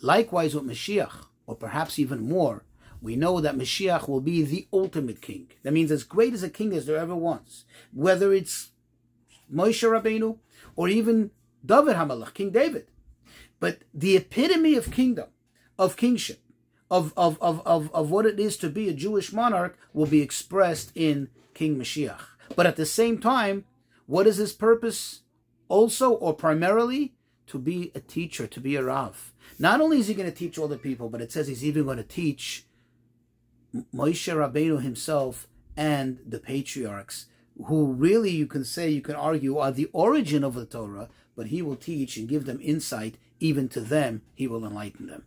Likewise 0.00 0.54
with 0.54 0.64
Mashiach, 0.64 1.26
or 1.46 1.54
perhaps 1.54 1.98
even 1.98 2.28
more, 2.28 2.64
we 3.00 3.16
know 3.16 3.40
that 3.40 3.56
Mashiach 3.56 4.08
will 4.08 4.22
be 4.22 4.42
the 4.42 4.66
ultimate 4.72 5.20
king. 5.20 5.48
That 5.62 5.74
means 5.74 5.90
as 5.90 6.04
great 6.04 6.32
as 6.32 6.42
a 6.42 6.48
king 6.48 6.72
as 6.72 6.86
there 6.86 6.96
ever 6.96 7.14
was. 7.14 7.64
Whether 7.92 8.32
it's 8.32 8.70
Moshe 9.52 9.82
Rabbeinu 9.82 10.38
or 10.76 10.88
even 10.88 11.30
David 11.64 11.96
Hamelech, 11.96 12.34
King 12.34 12.50
David. 12.50 12.86
But 13.60 13.82
the 13.92 14.16
epitome 14.16 14.74
of 14.74 14.90
kingdom, 14.90 15.28
of 15.78 15.96
kingship, 15.96 16.40
of, 16.90 17.12
of, 17.16 17.40
of, 17.40 17.60
of, 17.66 17.94
of 17.94 18.10
what 18.10 18.26
it 18.26 18.40
is 18.40 18.56
to 18.58 18.68
be 18.68 18.88
a 18.88 18.94
Jewish 18.94 19.32
monarch 19.32 19.78
will 19.92 20.06
be 20.06 20.22
expressed 20.22 20.92
in 20.94 21.28
King 21.54 21.76
Mashiach. 21.76 22.20
But 22.56 22.66
at 22.66 22.76
the 22.76 22.86
same 22.86 23.18
time, 23.18 23.64
what 24.06 24.26
is 24.26 24.36
his 24.36 24.52
purpose 24.52 25.20
also 25.68 26.12
or 26.12 26.34
primarily? 26.34 27.14
To 27.48 27.58
be 27.58 27.92
a 27.94 28.00
teacher, 28.00 28.46
to 28.46 28.60
be 28.60 28.74
a 28.76 28.82
Rav. 28.82 29.32
Not 29.58 29.80
only 29.80 29.98
is 29.98 30.08
he 30.08 30.14
going 30.14 30.30
to 30.30 30.34
teach 30.34 30.58
all 30.58 30.66
the 30.66 30.78
people, 30.78 31.10
but 31.10 31.20
it 31.20 31.30
says 31.30 31.46
he's 31.46 31.64
even 31.64 31.84
going 31.84 31.98
to 31.98 32.02
teach 32.02 32.64
Moshe 33.94 34.32
Rabbeinu 34.32 34.80
himself 34.80 35.46
and 35.76 36.20
the 36.26 36.38
patriarchs, 36.38 37.26
who 37.66 37.92
really 37.92 38.30
you 38.30 38.46
can 38.46 38.64
say, 38.64 38.88
you 38.88 39.02
can 39.02 39.14
argue, 39.14 39.58
are 39.58 39.72
the 39.72 39.90
origin 39.92 40.42
of 40.42 40.54
the 40.54 40.64
Torah, 40.64 41.08
but 41.36 41.48
he 41.48 41.60
will 41.60 41.76
teach 41.76 42.16
and 42.16 42.28
give 42.28 42.46
them 42.46 42.60
insight. 42.62 43.16
Even 43.40 43.68
to 43.68 43.80
them, 43.80 44.22
he 44.34 44.46
will 44.46 44.64
enlighten 44.64 45.06
them. 45.06 45.24